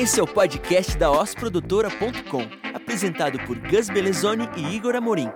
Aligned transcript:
Esse 0.00 0.18
é 0.18 0.22
o 0.22 0.26
podcast 0.26 0.96
da 0.96 1.10
osprodutora.com, 1.10 2.40
apresentado 2.72 3.38
por 3.40 3.58
Gus 3.58 3.90
Belezoni 3.90 4.48
e 4.56 4.74
Igor 4.74 4.96
Amorim. 4.96 5.28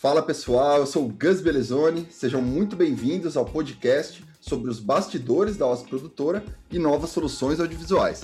Fala 0.00 0.22
pessoal, 0.22 0.76
eu 0.76 0.86
sou 0.86 1.06
o 1.06 1.08
Gus 1.08 1.40
Belezoni, 1.40 2.06
sejam 2.08 2.40
muito 2.40 2.76
bem-vindos 2.76 3.36
ao 3.36 3.44
podcast 3.44 4.24
sobre 4.40 4.70
os 4.70 4.78
bastidores 4.78 5.56
da 5.56 5.66
Os 5.66 5.82
Produtora 5.82 6.44
e 6.70 6.78
novas 6.78 7.10
soluções 7.10 7.58
audiovisuais. 7.58 8.22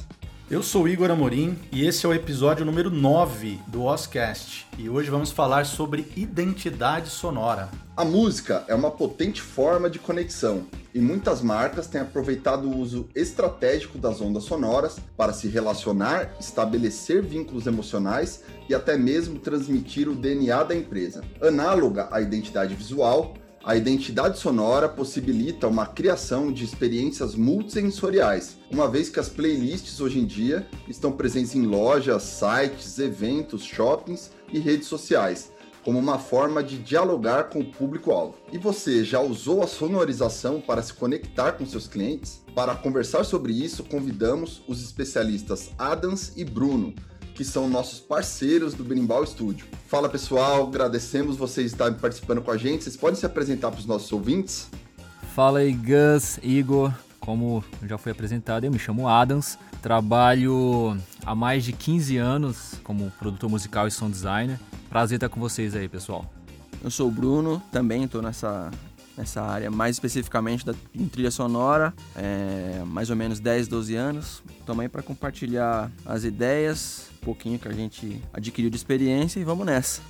Eu 0.51 0.64
sou 0.64 0.89
Igor 0.89 1.12
Amorim 1.12 1.57
e 1.71 1.87
esse 1.87 2.05
é 2.05 2.09
o 2.09 2.12
episódio 2.12 2.64
número 2.64 2.91
9 2.91 3.61
do 3.69 3.85
Oscast. 3.85 4.67
E 4.77 4.91
hoje 4.91 5.09
vamos 5.09 5.30
falar 5.30 5.64
sobre 5.64 6.09
identidade 6.17 7.09
sonora. 7.09 7.68
A 7.96 8.04
música 8.04 8.64
é 8.67 8.75
uma 8.75 8.90
potente 8.90 9.40
forma 9.40 9.89
de 9.89 10.00
conexão 10.00 10.67
e 10.93 11.00
muitas 11.00 11.40
marcas 11.40 11.86
têm 11.86 12.00
aproveitado 12.00 12.64
o 12.67 12.76
uso 12.76 13.09
estratégico 13.14 13.96
das 13.96 14.21
ondas 14.21 14.43
sonoras 14.43 14.99
para 15.17 15.32
se 15.32 15.46
relacionar, 15.46 16.35
estabelecer 16.40 17.23
vínculos 17.23 17.68
emocionais 17.68 18.43
e 18.68 18.75
até 18.75 18.98
mesmo 18.98 19.39
transmitir 19.39 20.09
o 20.09 20.17
DNA 20.17 20.64
da 20.64 20.75
empresa. 20.75 21.23
Análoga 21.40 22.09
à 22.11 22.21
identidade 22.21 22.75
visual, 22.75 23.35
a 23.63 23.77
identidade 23.77 24.39
sonora 24.39 24.89
possibilita 24.89 25.68
uma 25.68 25.87
criação 25.87 26.51
de 26.51 26.64
experiências 26.64 27.35
multissensoriais, 27.35 28.57
uma 28.71 28.89
vez 28.89 29.11
que 29.11 29.21
as 29.21 29.29
playlists 29.29 30.01
hoje 30.01 30.18
em 30.18 30.25
dia 30.25 30.67
estão 30.89 31.13
presentes 31.13 31.55
em 31.55 31.67
lojas, 31.67 32.23
sites, 32.23 32.98
eventos, 32.98 33.62
shoppings 33.62 34.31
e 34.51 34.59
redes 34.59 34.89
sociais, 34.89 35.53
como 35.84 35.98
uma 35.98 36.19
forma 36.19 36.62
de 36.62 36.78
dialogar 36.78 37.51
com 37.51 37.61
o 37.61 37.71
público-alvo. 37.71 38.39
E 38.51 38.57
você 38.57 39.05
já 39.05 39.21
usou 39.21 39.62
a 39.62 39.67
sonorização 39.67 40.59
para 40.59 40.83
se 40.83 40.95
conectar 40.95 41.53
com 41.53 41.67
seus 41.67 41.87
clientes? 41.87 42.43
Para 42.55 42.75
conversar 42.75 43.25
sobre 43.25 43.53
isso, 43.53 43.84
convidamos 43.84 44.62
os 44.67 44.83
especialistas 44.83 45.71
Adams 45.79 46.33
e 46.34 46.45
Bruno, 46.45 46.95
que 47.41 47.45
são 47.47 47.71
nossos 47.71 47.99
parceiros 47.99 48.75
do 48.75 48.85
Berimbau 48.85 49.27
Studio. 49.27 49.65
Fala 49.89 50.11
pessoal, 50.11 50.65
agradecemos 50.69 51.39
vocês 51.39 51.73
estarem 51.73 51.99
participando 51.99 52.43
com 52.43 52.51
a 52.51 52.57
gente. 52.59 52.85
Vocês 52.85 52.99
podem 52.99 53.19
se 53.19 53.25
apresentar 53.25 53.71
para 53.71 53.81
os 53.81 53.87
nossos 53.87 54.13
ouvintes? 54.13 54.69
Fala 55.35 55.61
aí, 55.61 55.73
Gus, 55.73 56.39
Igor. 56.43 56.93
Como 57.19 57.65
já 57.89 57.97
foi 57.97 58.13
apresentado, 58.13 58.65
eu 58.65 58.71
me 58.71 58.79
chamo 58.79 59.09
Adams. 59.09 59.57
Trabalho 59.81 60.95
há 61.25 61.35
mais 61.35 61.65
de 61.65 61.73
15 61.73 62.19
anos 62.19 62.75
como 62.85 63.11
produtor 63.13 63.49
musical 63.49 63.89
e 63.89 63.91
sound 63.91 64.13
designer. 64.13 64.61
Prazer 64.91 65.17
estar 65.17 65.31
com 65.31 65.41
vocês 65.41 65.75
aí, 65.75 65.89
pessoal. 65.89 66.31
Eu 66.85 66.91
sou 66.91 67.09
o 67.09 67.11
Bruno, 67.11 67.63
também 67.73 68.05
estou 68.05 68.21
nessa 68.21 68.71
nessa 69.21 69.43
área, 69.43 69.71
mais 69.71 69.97
especificamente 69.97 70.65
da, 70.65 70.75
em 70.95 71.07
trilha 71.07 71.31
sonora, 71.31 71.93
é, 72.17 72.83
mais 72.87 73.11
ou 73.11 73.17
menos 73.17 73.39
10, 73.39 73.69
12 73.69 73.95
anos. 73.95 74.43
Também 74.67 74.89
para 74.89 75.03
compartilhar 75.03 75.91
as 76.07 76.25
ideias, 76.25 77.11
um 77.23 77.25
pouquinho 77.27 77.59
que 77.59 77.69
a 77.69 77.73
gente 77.73 78.21
adquiriu 78.33 78.71
de 78.71 78.77
experiência 78.77 79.39
e 79.39 79.45
vamos 79.45 79.67
nessa. 79.67 80.01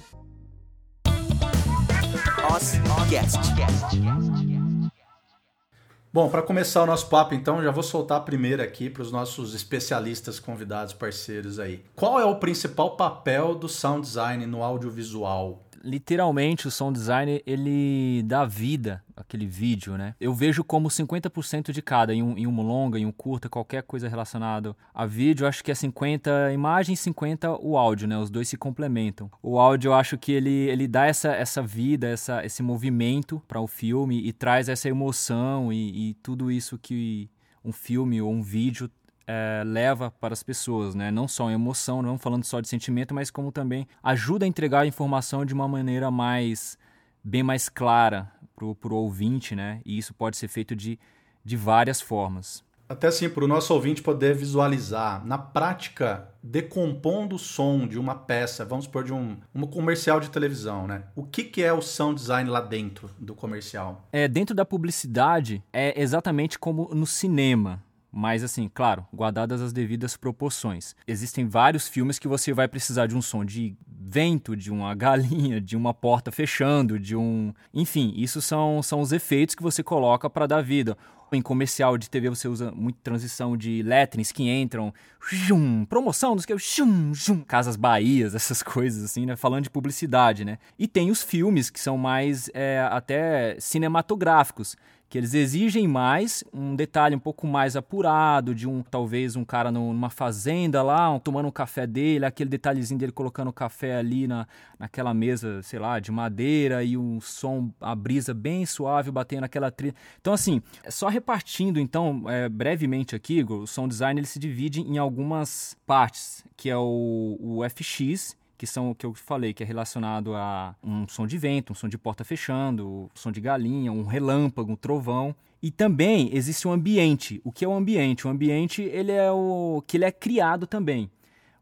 Bom, 6.12 6.28
para 6.28 6.42
começar 6.42 6.82
o 6.82 6.86
nosso 6.86 7.08
papo, 7.08 7.34
então, 7.34 7.62
já 7.62 7.70
vou 7.70 7.84
soltar 7.84 8.18
a 8.18 8.20
primeira 8.20 8.64
aqui 8.64 8.90
para 8.90 9.02
os 9.02 9.12
nossos 9.12 9.54
especialistas, 9.54 10.40
convidados, 10.40 10.92
parceiros 10.92 11.60
aí. 11.60 11.84
Qual 11.94 12.18
é 12.18 12.24
o 12.24 12.36
principal 12.36 12.96
papel 12.96 13.54
do 13.54 13.68
sound 13.68 14.06
design 14.06 14.44
no 14.46 14.62
audiovisual? 14.62 15.64
Literalmente 15.82 16.68
o 16.68 16.70
sound 16.70 16.98
design 16.98 17.42
ele 17.46 18.22
dá 18.24 18.44
vida 18.44 19.02
aquele 19.16 19.46
vídeo, 19.46 19.96
né? 19.96 20.14
Eu 20.20 20.34
vejo 20.34 20.64
como 20.64 20.88
50% 20.88 21.72
de 21.72 21.82
cada, 21.82 22.14
em 22.14 22.22
um, 22.22 22.38
em 22.38 22.46
um 22.46 22.62
longa, 22.62 22.98
em 22.98 23.04
um 23.04 23.12
curta, 23.12 23.48
qualquer 23.48 23.82
coisa 23.82 24.08
relacionada 24.08 24.74
a 24.94 25.04
vídeo, 25.04 25.46
acho 25.46 25.62
que 25.62 25.70
é 25.70 25.74
50 25.74 26.52
imagem, 26.52 26.96
50 26.96 27.50
o 27.60 27.76
áudio, 27.76 28.08
né? 28.08 28.16
Os 28.18 28.30
dois 28.30 28.48
se 28.48 28.56
complementam. 28.56 29.30
O 29.42 29.58
áudio 29.58 29.90
eu 29.90 29.94
acho 29.94 30.16
que 30.16 30.32
ele, 30.32 30.68
ele 30.68 30.88
dá 30.88 31.06
essa, 31.06 31.32
essa 31.32 31.62
vida, 31.62 32.08
essa, 32.08 32.44
esse 32.44 32.62
movimento 32.62 33.42
para 33.46 33.60
o 33.60 33.66
filme 33.66 34.26
e 34.26 34.32
traz 34.32 34.68
essa 34.68 34.88
emoção 34.88 35.72
e, 35.72 36.10
e 36.10 36.14
tudo 36.14 36.50
isso 36.50 36.78
que 36.78 37.28
um 37.64 37.72
filme 37.72 38.20
ou 38.22 38.32
um 38.32 38.42
vídeo 38.42 38.90
é, 39.30 39.62
leva 39.64 40.10
para 40.10 40.32
as 40.32 40.42
pessoas, 40.42 40.96
né? 40.96 41.08
Não 41.12 41.28
só 41.28 41.48
emoção, 41.50 42.02
não 42.02 42.18
falando 42.18 42.42
só 42.42 42.60
de 42.60 42.66
sentimento, 42.66 43.14
mas 43.14 43.30
como 43.30 43.52
também 43.52 43.86
ajuda 44.02 44.44
a 44.44 44.48
entregar 44.48 44.80
a 44.80 44.86
informação 44.86 45.44
de 45.44 45.54
uma 45.54 45.68
maneira 45.68 46.10
mais 46.10 46.76
bem 47.22 47.42
mais 47.42 47.68
clara 47.68 48.32
para 48.56 48.92
o 48.92 48.96
ouvinte, 48.96 49.54
né? 49.54 49.80
E 49.86 49.96
isso 49.96 50.12
pode 50.12 50.36
ser 50.36 50.48
feito 50.48 50.74
de, 50.74 50.98
de 51.44 51.56
várias 51.56 52.00
formas. 52.00 52.64
Até 52.88 53.06
assim, 53.06 53.28
para 53.28 53.44
o 53.44 53.46
nosso 53.46 53.72
ouvinte 53.72 54.02
poder 54.02 54.34
visualizar, 54.34 55.24
na 55.24 55.38
prática, 55.38 56.28
decompondo 56.42 57.36
o 57.36 57.38
som 57.38 57.86
de 57.86 58.00
uma 58.00 58.16
peça, 58.16 58.64
vamos 58.64 58.86
supor, 58.86 59.04
de 59.04 59.12
um, 59.12 59.36
um 59.54 59.64
comercial 59.64 60.18
de 60.18 60.28
televisão, 60.28 60.88
né? 60.88 61.04
O 61.14 61.22
que, 61.22 61.44
que 61.44 61.62
é 61.62 61.72
o 61.72 61.80
sound 61.80 62.16
design 62.20 62.50
lá 62.50 62.60
dentro 62.60 63.08
do 63.16 63.32
comercial? 63.32 64.08
É, 64.12 64.26
dentro 64.26 64.56
da 64.56 64.64
publicidade, 64.64 65.62
é 65.72 66.02
exatamente 66.02 66.58
como 66.58 66.92
no 66.92 67.06
cinema. 67.06 67.80
Mas 68.12 68.42
assim, 68.42 68.68
claro, 68.72 69.06
guardadas 69.14 69.60
as 69.60 69.72
devidas 69.72 70.16
proporções. 70.16 70.96
Existem 71.06 71.46
vários 71.46 71.86
filmes 71.88 72.18
que 72.18 72.26
você 72.26 72.52
vai 72.52 72.66
precisar 72.66 73.06
de 73.06 73.16
um 73.16 73.22
som 73.22 73.44
de 73.44 73.76
vento, 73.86 74.56
de 74.56 74.70
uma 74.70 74.94
galinha, 74.96 75.60
de 75.60 75.76
uma 75.76 75.94
porta 75.94 76.32
fechando, 76.32 76.98
de 76.98 77.14
um, 77.14 77.52
enfim, 77.72 78.12
isso 78.16 78.42
são, 78.42 78.82
são 78.82 79.00
os 79.00 79.12
efeitos 79.12 79.54
que 79.54 79.62
você 79.62 79.82
coloca 79.82 80.28
para 80.28 80.46
dar 80.46 80.62
vida. 80.62 80.96
Em 81.32 81.40
comercial 81.40 81.96
de 81.96 82.10
TV 82.10 82.28
você 82.28 82.48
usa 82.48 82.72
muito 82.72 82.98
transição 83.04 83.56
de 83.56 83.84
letterings 83.84 84.32
que 84.32 84.50
entram, 84.50 84.92
shum, 85.20 85.84
promoção, 85.84 86.34
dos 86.34 86.44
que 86.44 86.58
shum, 86.58 87.14
shum, 87.14 87.42
Casas 87.42 87.76
Bahias, 87.76 88.34
essas 88.34 88.64
coisas 88.64 89.04
assim, 89.04 89.26
né? 89.26 89.36
Falando 89.36 89.62
de 89.62 89.70
publicidade, 89.70 90.44
né? 90.44 90.58
E 90.76 90.88
tem 90.88 91.08
os 91.08 91.22
filmes 91.22 91.70
que 91.70 91.78
são 91.78 91.96
mais 91.96 92.50
é, 92.52 92.84
até 92.90 93.56
cinematográficos, 93.60 94.76
que 95.10 95.18
eles 95.18 95.34
exigem 95.34 95.88
mais, 95.88 96.44
um 96.54 96.76
detalhe 96.76 97.16
um 97.16 97.18
pouco 97.18 97.44
mais 97.44 97.74
apurado, 97.74 98.54
de 98.54 98.68
um 98.68 98.80
talvez 98.80 99.34
um 99.34 99.44
cara 99.44 99.72
numa 99.72 100.08
fazenda 100.08 100.84
lá, 100.84 101.10
um, 101.10 101.18
tomando 101.18 101.48
um 101.48 101.50
café 101.50 101.84
dele, 101.84 102.24
aquele 102.24 102.48
detalhezinho 102.48 103.00
dele 103.00 103.10
colocando 103.10 103.48
o 103.48 103.52
café 103.52 103.96
ali 103.96 104.28
na, 104.28 104.46
naquela 104.78 105.12
mesa, 105.12 105.64
sei 105.64 105.80
lá, 105.80 105.98
de 105.98 106.12
madeira 106.12 106.84
e 106.84 106.96
um 106.96 107.20
som, 107.20 107.72
a 107.80 107.92
brisa 107.92 108.32
bem 108.32 108.64
suave 108.64 109.10
batendo 109.10 109.40
naquela 109.40 109.68
trilha. 109.68 109.96
Então, 110.20 110.32
assim, 110.32 110.62
só 110.88 111.08
repartindo, 111.08 111.80
então, 111.80 112.22
é, 112.28 112.48
brevemente 112.48 113.16
aqui, 113.16 113.42
o 113.42 113.66
som 113.66 113.88
design 113.88 114.20
ele 114.20 114.28
se 114.28 114.38
divide 114.38 114.80
em 114.80 114.96
algumas 114.96 115.76
partes, 115.84 116.44
que 116.56 116.70
é 116.70 116.76
o, 116.76 117.36
o 117.40 117.68
FX, 117.68 118.36
que 118.60 118.66
são 118.66 118.90
o 118.90 118.94
que 118.94 119.06
eu 119.06 119.14
falei, 119.14 119.54
que 119.54 119.62
é 119.62 119.66
relacionado 119.66 120.34
a 120.34 120.76
um 120.84 121.08
som 121.08 121.26
de 121.26 121.38
vento, 121.38 121.72
um 121.72 121.74
som 121.74 121.88
de 121.88 121.96
porta 121.96 122.24
fechando, 122.24 122.86
um 122.86 123.08
som 123.14 123.32
de 123.32 123.40
galinha, 123.40 123.90
um 123.90 124.04
relâmpago, 124.04 124.70
um 124.70 124.76
trovão. 124.76 125.34
E 125.62 125.70
também 125.70 126.28
existe 126.30 126.68
um 126.68 126.72
ambiente. 126.72 127.40
O 127.42 127.50
que 127.50 127.64
é 127.64 127.68
o 127.68 127.72
ambiente? 127.72 128.26
O 128.26 128.30
ambiente 128.30 128.82
ele 128.82 129.12
é 129.12 129.32
o 129.32 129.82
que 129.86 129.96
ele 129.96 130.04
é 130.04 130.12
criado 130.12 130.66
também. 130.66 131.10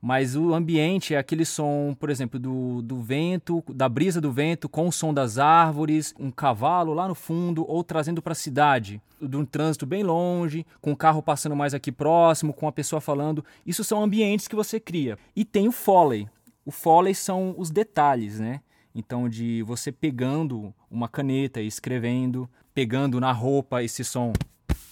Mas 0.02 0.34
o 0.34 0.52
ambiente 0.52 1.14
é 1.14 1.18
aquele 1.18 1.44
som, 1.44 1.94
por 2.00 2.10
exemplo, 2.10 2.36
do, 2.36 2.82
do 2.82 3.00
vento, 3.00 3.62
da 3.72 3.88
brisa 3.88 4.20
do 4.20 4.32
vento, 4.32 4.68
com 4.68 4.88
o 4.88 4.92
som 4.92 5.14
das 5.14 5.38
árvores, 5.38 6.12
um 6.18 6.32
cavalo 6.32 6.94
lá 6.94 7.06
no 7.06 7.14
fundo, 7.14 7.64
ou 7.68 7.84
trazendo 7.84 8.20
para 8.20 8.32
a 8.32 8.36
cidade, 8.36 9.00
de 9.22 9.36
um 9.36 9.44
trânsito 9.44 9.86
bem 9.86 10.02
longe, 10.02 10.66
com 10.80 10.90
o 10.90 10.96
carro 10.96 11.22
passando 11.22 11.54
mais 11.54 11.74
aqui 11.74 11.92
próximo, 11.92 12.52
com 12.52 12.66
a 12.66 12.72
pessoa 12.72 13.00
falando. 13.00 13.44
Isso 13.64 13.84
são 13.84 14.02
ambientes 14.02 14.48
que 14.48 14.56
você 14.56 14.80
cria. 14.80 15.16
E 15.36 15.44
tem 15.44 15.68
o 15.68 15.72
Foley. 15.72 16.28
O 16.68 16.70
Foley 16.70 17.14
são 17.14 17.54
os 17.56 17.70
detalhes, 17.70 18.38
né? 18.38 18.60
Então, 18.94 19.26
de 19.26 19.62
você 19.62 19.90
pegando 19.90 20.74
uma 20.90 21.08
caneta 21.08 21.62
e 21.62 21.66
escrevendo, 21.66 22.46
pegando 22.74 23.18
na 23.18 23.32
roupa 23.32 23.82
esse 23.82 24.04
som 24.04 24.34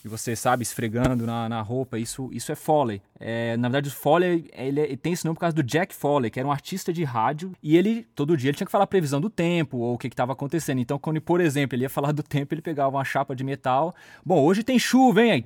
e 0.06 0.08
você 0.08 0.36
sabe 0.36 0.62
esfregando 0.62 1.26
na, 1.26 1.48
na 1.48 1.60
roupa, 1.60 1.98
isso, 1.98 2.30
isso 2.32 2.52
é 2.52 2.54
Foley. 2.54 3.02
É, 3.18 3.56
na 3.56 3.68
verdade, 3.68 3.88
o 3.88 3.92
Foley 3.92 4.48
ele, 4.52 4.80
ele, 4.80 4.96
tem 4.96 5.12
esse 5.12 5.24
nome 5.24 5.34
por 5.34 5.40
causa 5.40 5.56
do 5.56 5.64
Jack 5.64 5.92
Foley, 5.92 6.30
que 6.30 6.38
era 6.38 6.46
um 6.46 6.52
artista 6.52 6.92
de 6.92 7.02
rádio, 7.02 7.52
e 7.60 7.76
ele, 7.76 8.06
todo 8.14 8.36
dia, 8.36 8.50
ele 8.50 8.56
tinha 8.56 8.66
que 8.66 8.70
falar 8.70 8.84
a 8.84 8.86
previsão 8.86 9.20
do 9.20 9.28
tempo, 9.28 9.78
ou 9.78 9.94
o 9.94 9.98
que 9.98 10.06
estava 10.06 10.32
acontecendo. 10.32 10.78
Então, 10.78 10.96
quando, 10.96 11.20
por 11.20 11.40
exemplo, 11.40 11.74
ele 11.74 11.82
ia 11.82 11.90
falar 11.90 12.12
do 12.12 12.22
tempo, 12.22 12.54
ele 12.54 12.62
pegava 12.62 12.96
uma 12.96 13.04
chapa 13.04 13.34
de 13.34 13.42
metal. 13.42 13.92
Bom, 14.24 14.40
hoje 14.44 14.62
tem 14.62 14.78
chuva, 14.78 15.22
hein? 15.22 15.32
Aí 15.32 15.42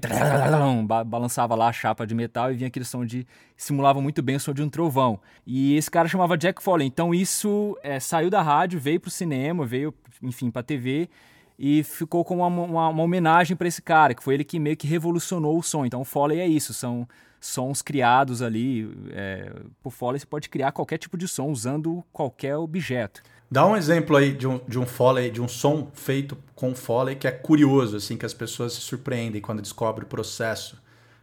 balançava 1.07 1.55
lá 1.55 1.69
a 1.69 1.73
chapa 1.73 2.07
de 2.07 2.15
metal 2.15 2.53
e 2.53 2.57
vinha 2.57 2.69
aquele 2.69 2.85
som 2.85 3.03
de. 3.03 3.27
simulava 3.57 4.03
muito 4.03 4.21
bem 4.23 4.37
o 4.37 4.41
som 4.41 4.53
de 4.53 4.63
um 4.63 4.69
trovão. 4.69 5.19
E 5.47 5.75
esse 5.75 5.91
cara 5.91 6.07
chamava 6.07 6.37
Jack 6.37 6.63
Foley. 6.63 6.87
Então, 6.87 7.15
isso 7.15 7.79
é, 7.83 7.99
saiu 7.99 8.29
da 8.29 8.43
rádio, 8.43 8.79
veio 8.79 9.01
pro 9.01 9.11
cinema, 9.11 9.65
veio, 9.65 9.95
enfim, 10.23 10.51
pra 10.51 10.63
TV 10.63 11.09
e 11.63 11.85
ficou 11.85 12.25
como 12.25 12.43
uma, 12.43 12.63
uma, 12.65 12.89
uma 12.89 13.03
homenagem 13.03 13.55
para 13.55 13.69
esse 13.69 13.83
cara, 13.83 14.15
que 14.15 14.23
foi 14.23 14.33
ele 14.33 14.45
que 14.45 14.59
meio 14.59 14.79
que 14.79 14.87
revolucionou 14.87 15.59
o 15.59 15.63
som. 15.63 15.85
Então, 15.85 16.01
o 16.01 16.05
Foley 16.07 16.41
é 16.41 16.47
isso, 16.47 16.73
são 16.73 17.07
sons 17.39 17.83
criados 17.83 18.41
ali. 18.41 18.91
É, 19.11 19.53
por 19.83 19.91
Foley 19.93 20.19
você 20.19 20.25
pode 20.25 20.49
criar 20.49 20.73
qualquer 20.73 20.97
tipo 20.97 21.19
de 21.19 21.29
som 21.29 21.51
usando 21.51 22.03
qualquer 22.11 22.57
objeto. 22.57 23.23
Dá 23.51 23.67
um 23.67 23.77
exemplo 23.77 24.17
aí 24.17 24.33
de 24.33 24.49
um, 24.49 24.59
de 24.67 24.79
um 24.79 24.87
Foley, 24.87 25.31
de 25.31 25.43
um 25.43 25.49
som 25.49 25.91
feito 25.93 26.35
com 26.55 26.75
Foley 26.75 27.15
que 27.15 27.29
é 27.29 27.31
curioso, 27.31 27.95
assim, 27.95 28.17
que 28.17 28.25
as 28.25 28.33
pessoas 28.33 28.73
se 28.73 28.81
surpreendem 28.81 29.43
quando 29.43 29.61
descobrem 29.61 30.07
o 30.07 30.09
processo 30.09 30.81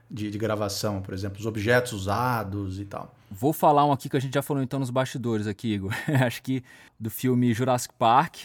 de, 0.09 0.29
de 0.29 0.37
gravação, 0.37 1.01
por 1.01 1.15
exemplo, 1.15 1.39
os 1.39 1.47
objetos 1.47 1.93
usados 1.93 2.79
e 2.79 2.85
tal. 2.85 3.11
Vou 3.31 3.53
falar 3.53 3.85
um 3.85 3.91
aqui 3.91 4.07
que 4.07 4.17
a 4.17 4.19
gente 4.19 4.35
já 4.35 4.43
falou 4.43 4.61
então 4.61 4.79
nos 4.79 4.91
bastidores 4.91 5.47
aqui, 5.47 5.73
Igor. 5.73 5.91
Acho 6.23 6.43
que 6.43 6.63
do 6.99 7.09
filme 7.09 7.51
Jurassic 7.55 7.95
Park, 7.97 8.35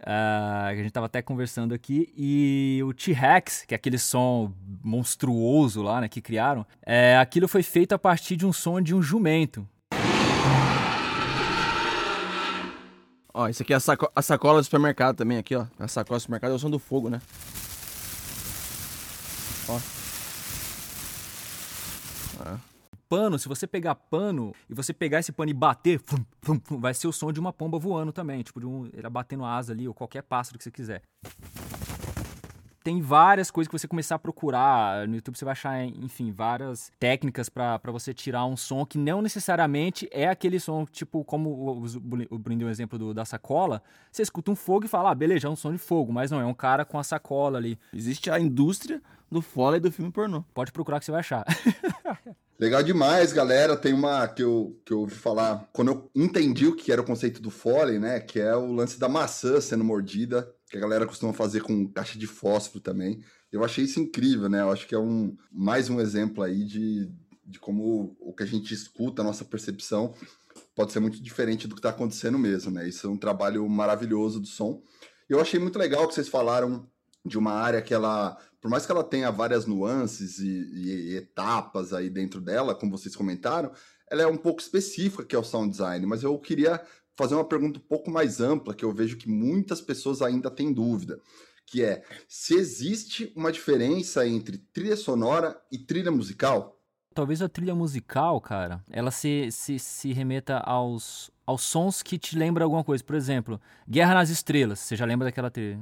uh, 0.00 0.68
que 0.68 0.72
a 0.72 0.76
gente 0.76 0.88
estava 0.88 1.06
até 1.06 1.22
conversando 1.22 1.74
aqui, 1.74 2.12
e 2.16 2.80
o 2.84 2.92
T-Rex, 2.92 3.64
que 3.66 3.74
é 3.74 3.76
aquele 3.76 3.98
som 3.98 4.52
monstruoso 4.82 5.82
lá, 5.82 6.00
né, 6.00 6.08
que 6.08 6.20
criaram, 6.20 6.66
é, 6.84 7.16
aquilo 7.16 7.48
foi 7.48 7.62
feito 7.62 7.92
a 7.92 7.98
partir 7.98 8.36
de 8.36 8.46
um 8.46 8.52
som 8.52 8.80
de 8.80 8.94
um 8.94 9.02
jumento. 9.02 9.66
Ó, 13.32 13.48
isso 13.48 13.62
aqui 13.62 13.74
é 13.74 13.76
a, 13.76 13.80
saco 13.80 14.10
a 14.16 14.22
sacola 14.22 14.60
do 14.60 14.64
supermercado 14.64 15.16
também, 15.16 15.36
aqui, 15.36 15.54
ó. 15.54 15.66
A 15.78 15.86
sacola 15.86 16.18
do 16.18 16.22
supermercado 16.22 16.52
é 16.52 16.54
o 16.54 16.58
som 16.58 16.70
do 16.70 16.78
fogo, 16.78 17.10
né? 17.10 17.20
Ó. 19.68 19.78
Ah. 22.40 22.75
Pano, 23.08 23.38
se 23.38 23.48
você 23.48 23.66
pegar 23.66 23.94
pano 23.94 24.52
e 24.68 24.74
você 24.74 24.92
pegar 24.92 25.20
esse 25.20 25.30
pano 25.32 25.50
e 25.50 25.54
bater, 25.54 26.00
fum, 26.00 26.24
fum, 26.42 26.60
fum, 26.62 26.80
vai 26.80 26.92
ser 26.92 27.06
o 27.06 27.12
som 27.12 27.32
de 27.32 27.38
uma 27.38 27.52
pomba 27.52 27.78
voando 27.78 28.12
também, 28.12 28.42
tipo 28.42 28.58
de 28.58 28.66
um, 28.66 28.88
ele 28.92 29.08
batendo 29.08 29.44
asa 29.44 29.72
ali 29.72 29.86
ou 29.86 29.94
qualquer 29.94 30.22
pássaro 30.22 30.58
que 30.58 30.64
você 30.64 30.70
quiser 30.70 31.02
tem 32.86 33.00
várias 33.00 33.50
coisas 33.50 33.68
que 33.68 33.76
você 33.76 33.88
começar 33.88 34.14
a 34.14 34.18
procurar. 34.18 35.08
No 35.08 35.16
YouTube 35.16 35.36
você 35.36 35.44
vai 35.44 35.50
achar, 35.50 35.84
enfim, 35.84 36.30
várias 36.30 36.92
técnicas 37.00 37.48
para 37.48 37.80
você 37.86 38.14
tirar 38.14 38.46
um 38.46 38.56
som 38.56 38.86
que 38.86 38.96
não 38.96 39.20
necessariamente 39.20 40.08
é 40.12 40.28
aquele 40.28 40.60
som, 40.60 40.86
tipo, 40.86 41.24
como 41.24 41.50
o, 41.50 41.84
o 42.30 42.38
Bruno 42.38 42.58
deu 42.60 42.68
um 42.68 42.70
exemplo 42.70 42.96
do, 42.96 43.12
da 43.12 43.24
sacola. 43.24 43.82
Você 44.12 44.22
escuta 44.22 44.52
um 44.52 44.54
fogo 44.54 44.84
e 44.84 44.88
fala, 44.88 45.10
ah, 45.10 45.14
beleza, 45.16 45.48
é 45.48 45.50
um 45.50 45.56
som 45.56 45.72
de 45.72 45.78
fogo, 45.78 46.12
mas 46.12 46.30
não, 46.30 46.40
é 46.40 46.46
um 46.46 46.54
cara 46.54 46.84
com 46.84 46.96
a 46.96 47.02
sacola 47.02 47.58
ali. 47.58 47.76
Existe 47.92 48.30
a 48.30 48.38
indústria 48.38 49.02
do 49.28 49.42
Foley 49.42 49.80
do 49.80 49.90
filme 49.90 50.12
pornô. 50.12 50.44
Pode 50.54 50.70
procurar 50.70 51.00
que 51.00 51.06
você 51.06 51.10
vai 51.10 51.20
achar. 51.20 51.44
Legal 52.58 52.82
demais, 52.82 53.34
galera. 53.34 53.76
Tem 53.76 53.92
uma 53.92 54.26
que 54.26 54.42
eu, 54.42 54.80
que 54.84 54.92
eu 54.92 55.00
ouvi 55.00 55.14
falar 55.14 55.68
quando 55.74 55.88
eu 55.88 56.10
entendi 56.14 56.66
o 56.66 56.74
que 56.74 56.90
era 56.90 57.02
o 57.02 57.04
conceito 57.04 57.42
do 57.42 57.50
Foley, 57.50 57.98
né? 57.98 58.18
Que 58.18 58.40
é 58.40 58.56
o 58.56 58.72
lance 58.72 58.98
da 58.98 59.08
maçã 59.08 59.60
sendo 59.60 59.84
mordida 59.84 60.50
que 60.70 60.76
a 60.76 60.80
galera 60.80 61.06
costuma 61.06 61.34
fazer 61.34 61.62
com 61.62 61.86
caixa 61.88 62.18
de 62.18 62.26
fósforo 62.26 62.80
também. 62.80 63.22
Eu 63.52 63.62
achei 63.62 63.84
isso 63.84 64.00
incrível, 64.00 64.48
né? 64.48 64.62
Eu 64.62 64.72
acho 64.72 64.86
que 64.86 64.94
é 64.94 64.98
um 64.98 65.36
mais 65.52 65.90
um 65.90 66.00
exemplo 66.00 66.42
aí 66.42 66.64
de, 66.64 67.12
de 67.44 67.60
como 67.60 68.16
o 68.18 68.32
que 68.32 68.42
a 68.42 68.46
gente 68.46 68.72
escuta, 68.72 69.20
a 69.20 69.24
nossa 69.24 69.44
percepção, 69.44 70.14
pode 70.74 70.92
ser 70.92 71.00
muito 71.00 71.22
diferente 71.22 71.68
do 71.68 71.74
que 71.74 71.80
está 71.80 71.90
acontecendo 71.90 72.38
mesmo, 72.38 72.70
né? 72.70 72.88
Isso 72.88 73.06
é 73.06 73.10
um 73.10 73.18
trabalho 73.18 73.68
maravilhoso 73.68 74.40
do 74.40 74.46
som. 74.46 74.82
Eu 75.28 75.40
achei 75.40 75.60
muito 75.60 75.78
legal 75.78 76.08
que 76.08 76.14
vocês 76.14 76.28
falaram 76.28 76.88
de 77.26 77.38
uma 77.38 77.52
área 77.52 77.82
que 77.82 77.92
ela, 77.92 78.36
por 78.60 78.70
mais 78.70 78.86
que 78.86 78.92
ela 78.92 79.04
tenha 79.04 79.30
várias 79.30 79.66
nuances 79.66 80.38
e, 80.38 80.48
e, 80.48 81.16
etapas 81.16 81.92
aí 81.92 82.08
dentro 82.08 82.40
dela, 82.40 82.74
como 82.74 82.96
vocês 82.96 83.16
comentaram, 83.16 83.72
ela 84.10 84.22
é 84.22 84.26
um 84.26 84.36
pouco 84.36 84.60
específica 84.60 85.24
que 85.24 85.34
é 85.34 85.38
o 85.38 85.44
sound 85.44 85.70
design, 85.70 86.06
mas 86.06 86.22
eu 86.22 86.38
queria 86.38 86.80
fazer 87.16 87.34
uma 87.34 87.44
pergunta 87.44 87.78
um 87.78 87.82
pouco 87.82 88.10
mais 88.10 88.40
ampla, 88.40 88.74
que 88.74 88.84
eu 88.84 88.92
vejo 88.92 89.16
que 89.16 89.28
muitas 89.28 89.80
pessoas 89.80 90.22
ainda 90.22 90.50
têm 90.50 90.72
dúvida, 90.72 91.18
que 91.66 91.82
é 91.82 92.04
se 92.28 92.54
existe 92.54 93.32
uma 93.34 93.50
diferença 93.50 94.26
entre 94.26 94.58
trilha 94.58 94.96
sonora 94.96 95.60
e 95.72 95.78
trilha 95.78 96.10
musical? 96.10 96.76
Talvez 97.14 97.40
a 97.40 97.48
trilha 97.48 97.74
musical, 97.74 98.38
cara, 98.40 98.84
ela 98.90 99.10
se, 99.10 99.50
se, 99.50 99.78
se 99.78 100.12
remeta 100.12 100.58
aos, 100.58 101.30
aos 101.46 101.62
sons 101.62 102.02
que 102.02 102.18
te 102.18 102.36
lembram 102.36 102.64
alguma 102.64 102.84
coisa. 102.84 103.02
Por 103.02 103.16
exemplo, 103.16 103.58
Guerra 103.88 104.14
nas 104.14 104.28
Estrelas, 104.28 104.80
você 104.80 104.94
já 104.94 105.06
lembra 105.06 105.26
daquela 105.26 105.50
trilha? 105.50 105.80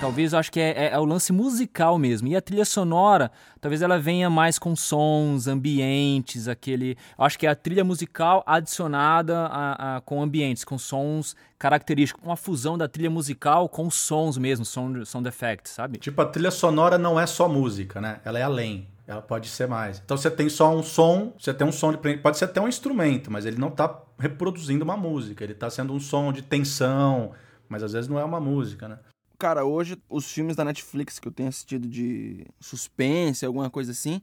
Talvez 0.00 0.32
eu 0.32 0.38
acho 0.38 0.50
que 0.50 0.58
é, 0.58 0.70
é, 0.70 0.90
é, 0.92 0.98
o 0.98 1.04
lance 1.04 1.30
musical 1.30 1.98
mesmo. 1.98 2.26
E 2.26 2.34
a 2.34 2.40
trilha 2.40 2.64
sonora, 2.64 3.30
talvez 3.60 3.82
ela 3.82 3.98
venha 3.98 4.30
mais 4.30 4.58
com 4.58 4.74
sons, 4.74 5.46
ambientes, 5.46 6.48
aquele. 6.48 6.96
Eu 7.18 7.24
acho 7.26 7.38
que 7.38 7.46
é 7.46 7.50
a 7.50 7.54
trilha 7.54 7.84
musical 7.84 8.42
adicionada 8.46 9.40
a, 9.40 9.96
a, 9.96 10.00
com 10.00 10.22
ambientes, 10.22 10.64
com 10.64 10.78
sons 10.78 11.36
característicos. 11.58 12.24
Uma 12.24 12.34
fusão 12.34 12.78
da 12.78 12.88
trilha 12.88 13.10
musical 13.10 13.68
com 13.68 13.90
sons 13.90 14.38
mesmo, 14.38 14.64
sound, 14.64 15.04
sound 15.04 15.28
effects, 15.28 15.72
sabe? 15.72 15.98
Tipo, 15.98 16.22
a 16.22 16.26
trilha 16.26 16.50
sonora 16.50 16.96
não 16.96 17.20
é 17.20 17.26
só 17.26 17.46
música, 17.46 18.00
né? 18.00 18.20
Ela 18.24 18.38
é 18.38 18.42
além. 18.42 18.88
Ela 19.06 19.20
pode 19.20 19.48
ser 19.48 19.68
mais. 19.68 20.00
Então 20.02 20.16
você 20.16 20.30
tem 20.30 20.48
só 20.48 20.74
um 20.74 20.82
som, 20.82 21.34
você 21.38 21.52
tem 21.52 21.66
um 21.66 21.72
som 21.72 21.92
de. 21.92 21.98
Pode 22.16 22.38
ser 22.38 22.46
até 22.46 22.58
um 22.58 22.68
instrumento, 22.68 23.30
mas 23.30 23.44
ele 23.44 23.58
não 23.58 23.68
está 23.68 24.00
reproduzindo 24.18 24.82
uma 24.82 24.96
música. 24.96 25.44
Ele 25.44 25.52
está 25.52 25.68
sendo 25.68 25.92
um 25.92 26.00
som 26.00 26.32
de 26.32 26.40
tensão, 26.40 27.32
mas 27.68 27.82
às 27.82 27.92
vezes 27.92 28.08
não 28.08 28.18
é 28.18 28.24
uma 28.24 28.40
música, 28.40 28.88
né? 28.88 28.98
Cara, 29.40 29.64
hoje 29.64 29.96
os 30.06 30.30
filmes 30.30 30.54
da 30.54 30.66
Netflix 30.66 31.18
que 31.18 31.26
eu 31.26 31.32
tenho 31.32 31.48
assistido 31.48 31.88
de 31.88 32.46
suspense, 32.60 33.46
alguma 33.46 33.70
coisa 33.70 33.92
assim, 33.92 34.20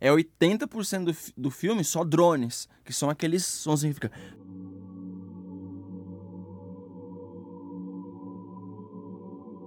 é 0.00 0.10
80% 0.10 1.04
do, 1.04 1.16
do 1.36 1.50
filme 1.52 1.84
só 1.84 2.02
drones, 2.02 2.68
que 2.84 2.92
são 2.92 3.08
aqueles 3.08 3.44
sons 3.44 3.82
que 3.82 3.94
fica 3.94 4.10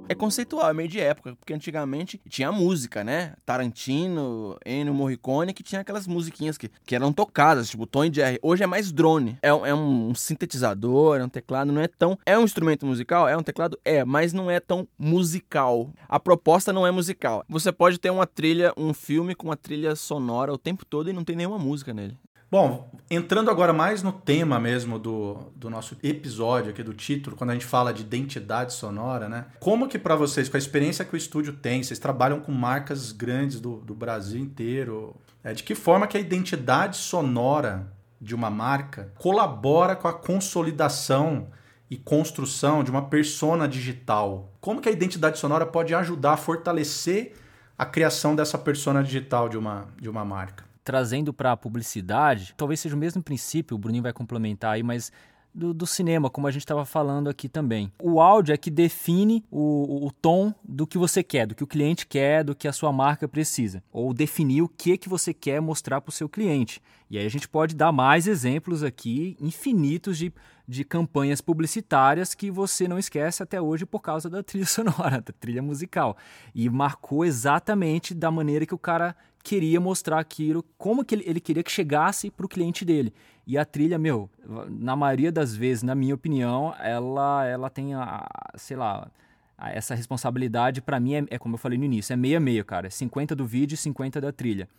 é 0.09 0.15
conceitual, 0.15 0.69
é 0.69 0.73
meio 0.73 0.89
de 0.89 0.99
época, 0.99 1.35
porque 1.35 1.53
antigamente 1.53 2.19
tinha 2.27 2.51
música, 2.51 3.03
né? 3.03 3.35
Tarantino, 3.45 4.57
Ennio 4.65 4.93
Morricone, 4.93 5.53
que 5.53 5.61
tinha 5.61 5.81
aquelas 5.81 6.07
musiquinhas 6.07 6.57
que, 6.57 6.69
que 6.85 6.95
eram 6.95 7.13
tocadas, 7.13 7.69
tipo 7.69 7.85
Tom 7.85 8.05
e 8.05 8.13
Jerry. 8.13 8.39
Hoje 8.41 8.63
é 8.63 8.67
mais 8.67 8.91
drone. 8.91 9.37
É, 9.41 9.49
é 9.49 9.75
um 9.75 10.13
sintetizador, 10.15 11.19
é 11.19 11.23
um 11.23 11.29
teclado, 11.29 11.71
não 11.71 11.81
é 11.81 11.87
tão. 11.87 12.17
É 12.25 12.37
um 12.37 12.43
instrumento 12.43 12.85
musical? 12.85 13.27
É 13.27 13.37
um 13.37 13.43
teclado? 13.43 13.79
É, 13.85 14.03
mas 14.03 14.33
não 14.33 14.49
é 14.49 14.59
tão 14.59 14.87
musical. 14.97 15.93
A 16.07 16.19
proposta 16.19 16.73
não 16.73 16.87
é 16.87 16.91
musical. 16.91 17.45
Você 17.47 17.71
pode 17.71 17.99
ter 17.99 18.09
uma 18.09 18.25
trilha, 18.25 18.73
um 18.75 18.93
filme 18.93 19.35
com 19.35 19.47
uma 19.47 19.57
trilha 19.57 19.95
sonora 19.95 20.51
o 20.51 20.57
tempo 20.57 20.85
todo 20.85 21.09
e 21.09 21.13
não 21.13 21.23
tem 21.23 21.35
nenhuma 21.35 21.59
música 21.59 21.93
nele. 21.93 22.17
Bom, 22.51 22.89
entrando 23.11 23.51
agora 23.51 23.71
mais 23.71 24.01
no 24.01 24.11
tema 24.11 24.59
mesmo 24.59 24.97
do, 24.97 25.51
do 25.55 25.69
nosso 25.69 25.95
episódio 26.01 26.71
aqui 26.71 26.81
do 26.81 26.95
título, 26.95 27.35
quando 27.35 27.51
a 27.51 27.53
gente 27.53 27.65
fala 27.65 27.93
de 27.93 28.01
identidade 28.01 28.73
sonora, 28.73 29.29
né? 29.29 29.45
Como 29.59 29.87
que 29.87 29.99
para 29.99 30.15
vocês, 30.15 30.49
com 30.49 30.57
a 30.57 30.59
experiência 30.59 31.05
que 31.05 31.13
o 31.13 31.17
estúdio 31.17 31.53
tem, 31.53 31.83
vocês 31.83 31.99
trabalham 31.99 32.39
com 32.39 32.51
marcas 32.51 33.11
grandes 33.11 33.59
do, 33.59 33.75
do 33.81 33.93
Brasil 33.93 34.41
inteiro, 34.41 35.15
é, 35.43 35.53
de 35.53 35.61
que 35.61 35.75
forma 35.75 36.07
que 36.07 36.17
a 36.17 36.19
identidade 36.19 36.97
sonora 36.97 37.93
de 38.19 38.33
uma 38.33 38.49
marca 38.49 39.13
colabora 39.19 39.95
com 39.95 40.07
a 40.07 40.13
consolidação 40.13 41.49
e 41.87 41.97
construção 41.97 42.83
de 42.83 42.89
uma 42.89 43.03
persona 43.09 43.67
digital? 43.67 44.51
Como 44.59 44.81
que 44.81 44.89
a 44.89 44.91
identidade 44.91 45.37
sonora 45.37 45.67
pode 45.67 45.93
ajudar 45.93 46.33
a 46.33 46.37
fortalecer 46.37 47.35
a 47.77 47.85
criação 47.85 48.35
dessa 48.35 48.57
persona 48.57 49.03
digital 49.03 49.47
de 49.47 49.55
uma, 49.55 49.87
de 50.01 50.09
uma 50.09 50.25
marca? 50.25 50.68
Trazendo 50.89 51.31
para 51.31 51.51
a 51.51 51.57
publicidade, 51.57 52.55
talvez 52.57 52.79
seja 52.79 52.95
o 52.95 52.97
mesmo 52.97 53.21
princípio, 53.21 53.75
o 53.75 53.77
Bruninho 53.77 54.01
vai 54.01 54.11
complementar 54.11 54.73
aí, 54.73 54.81
mas 54.81 55.11
do, 55.53 55.71
do, 55.71 55.85
cinema, 55.85 56.31
como 56.31 56.47
a 56.47 56.51
gente 56.51 56.63
estava 56.63 56.83
falando 56.83 57.29
aqui 57.29 57.47
também. 57.47 57.91
O 58.01 58.19
áudio 58.19 58.53
é 58.53 58.57
que 58.57 58.71
define 58.71 59.45
o, 59.51 60.07
o, 60.07 60.11
tom 60.11 60.51
do 60.63 60.87
que 60.87 60.97
você 60.97 61.21
quer, 61.21 61.45
do 61.45 61.53
que 61.53 61.63
o 61.63 61.67
cliente 61.67 62.07
quer, 62.07 62.43
do 62.43 62.55
que 62.55 62.67
a 62.67 62.73
sua 62.73 62.91
marca 62.91 63.27
precisa. 63.27 63.83
Ou 63.91 64.15
definir 64.15 64.63
o 64.63 64.67
que, 64.67 64.97
que 64.97 65.07
você 65.07 65.31
quer 65.31 65.61
mostrar 65.61 66.01
para 66.01 66.09
o 66.09 66.13
seu 66.13 66.27
cliente. 66.27 66.81
E 67.07 67.19
aí 67.19 67.25
a 67.25 67.29
gente 67.29 67.47
pode 67.47 67.75
dar 67.75 67.91
mais 67.91 68.25
exemplos 68.25 68.81
aqui, 68.81 69.37
infinitos 69.39 70.17
de, 70.17 70.33
de 70.67 70.83
campanhas 70.83 71.39
publicitárias 71.39 72.33
que 72.33 72.49
você 72.49 72.87
não 72.87 72.97
esquece 72.97 73.43
até 73.43 73.61
hoje 73.61 73.85
por 73.85 73.99
causa 73.99 74.27
da 74.27 74.41
trilha 74.41 74.65
sonora, 74.67 75.21
da 75.21 75.33
trilha 75.39 75.61
musical. 75.61 76.17
E 76.55 76.67
marcou 76.67 77.23
exatamente 77.23 78.15
da 78.15 78.31
maneira 78.31 78.65
que 78.65 78.73
o 78.73 78.79
cara 78.79 79.15
queria 79.43 79.79
mostrar 79.79 80.19
aquilo, 80.19 80.63
como 80.77 81.03
que 81.03 81.15
ele, 81.15 81.23
ele 81.25 81.39
queria 81.39 81.63
que 81.63 81.71
chegasse 81.71 82.29
para 82.29 82.45
o 82.45 82.49
cliente 82.49 82.83
dele. 82.83 83.13
E 83.47 83.57
a 83.57 83.65
trilha, 83.65 83.97
meu, 83.97 84.29
na 84.69 84.95
maioria 84.95 85.31
das 85.31 85.55
vezes, 85.55 85.81
na 85.81 85.95
minha 85.95 86.13
opinião, 86.13 86.73
ela, 86.79 87.45
ela 87.45 87.69
tem 87.69 87.95
a, 87.95 88.27
sei 88.55 88.77
lá, 88.77 89.09
a, 89.57 89.71
essa 89.71 89.95
responsabilidade 89.95 90.81
para 90.81 90.99
mim 90.99 91.15
é, 91.15 91.25
é, 91.31 91.37
como 91.39 91.55
eu 91.55 91.57
falei 91.57 91.77
no 91.77 91.83
início, 91.83 92.13
é 92.13 92.15
meia 92.15 92.39
meia, 92.39 92.63
cara, 92.63 92.87
é 92.87 92.89
50 92.89 93.35
do 93.35 93.45
vídeo 93.45 93.73
e 93.73 93.77
50 93.77 94.21
da 94.21 94.31
trilha. 94.31 94.69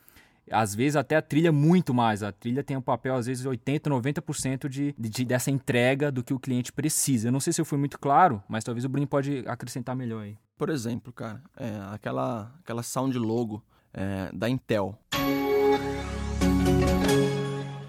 Às 0.51 0.75
vezes 0.75 0.97
até 0.97 1.17
a 1.17 1.23
trilha 1.23 1.53
muito 1.53 1.95
mais. 1.95 2.23
A 2.23 2.33
trilha 2.33 2.65
tem 2.65 2.77
um 2.77 2.83
papel, 2.83 3.15
às 3.15 3.27
vezes, 3.27 3.47
80%, 3.47 3.83
90% 3.83 4.69
de, 4.69 4.95
de, 4.99 5.25
dessa 5.25 5.51
entrega 5.51 6.11
do 6.11 6.25
que 6.25 6.35
o 6.35 6.41
cliente 6.41 6.73
precisa. 6.73 7.29
Eu 7.29 7.33
não 7.33 7.39
sei 7.39 7.53
se 7.53 7.61
eu 7.61 7.65
fui 7.65 7.79
muito 7.79 7.99
claro, 7.99 8.43
mas 8.49 8.65
talvez 8.65 8.85
o 8.85 8.89
Bruno 8.89 9.07
pode 9.07 9.45
acrescentar 9.47 9.95
melhor 9.95 10.25
aí. 10.25 10.37
Por 10.59 10.69
exemplo, 10.69 11.13
cara, 11.13 11.41
é, 11.57 11.71
aquela, 11.93 12.53
aquela 12.61 12.83
sound 12.83 13.17
logo 13.17 13.63
é, 13.93 14.31
da 14.33 14.49
Intel. 14.49 14.99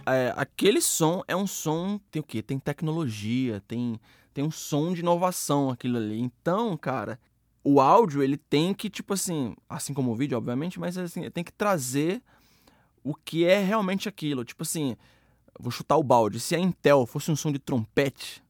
É, 0.05 0.34
aquele 0.36 0.81
som 0.81 1.24
é 1.27 1.36
um 1.36 1.48
som 1.48 2.00
tem 2.10 2.20
o 2.20 2.24
quê? 2.24 2.41
Tem 2.41 2.60
tecnologia, 2.60 3.62
tem 3.67 4.00
tem 4.34 4.43
um 4.43 4.51
som 4.51 4.93
de 4.93 5.01
inovação 5.01 5.70
aquilo 5.70 5.98
ali. 5.98 6.20
Então, 6.20 6.77
cara, 6.77 7.20
o 7.63 7.79
áudio 7.81 8.24
ele 8.24 8.38
tem 8.38 8.74
que 8.74 8.89
tipo 8.89 9.13
assim, 9.13 9.55
assim 9.70 9.93
como 9.93 10.12
o 10.12 10.15
vídeo, 10.15 10.38
obviamente, 10.38 10.79
mas 10.79 10.98
assim, 10.98 11.29
tem 11.29 11.43
que 11.43 11.51
trazer 11.51 12.22
o 13.03 13.13
que 13.13 13.46
é 13.46 13.60
realmente 13.60 14.08
aquilo. 14.08 14.46
Tipo 14.46 14.63
assim, 14.63 14.96
vou 15.60 15.72
chutar 15.72 15.98
o 15.98 16.03
balde, 16.03 16.39
se 16.39 16.55
a 16.55 16.60
Intel 16.60 17.05
fosse 17.05 17.29
um 17.29 17.36
som 17.36 17.51
de 17.51 17.60
trompete, 17.60 18.40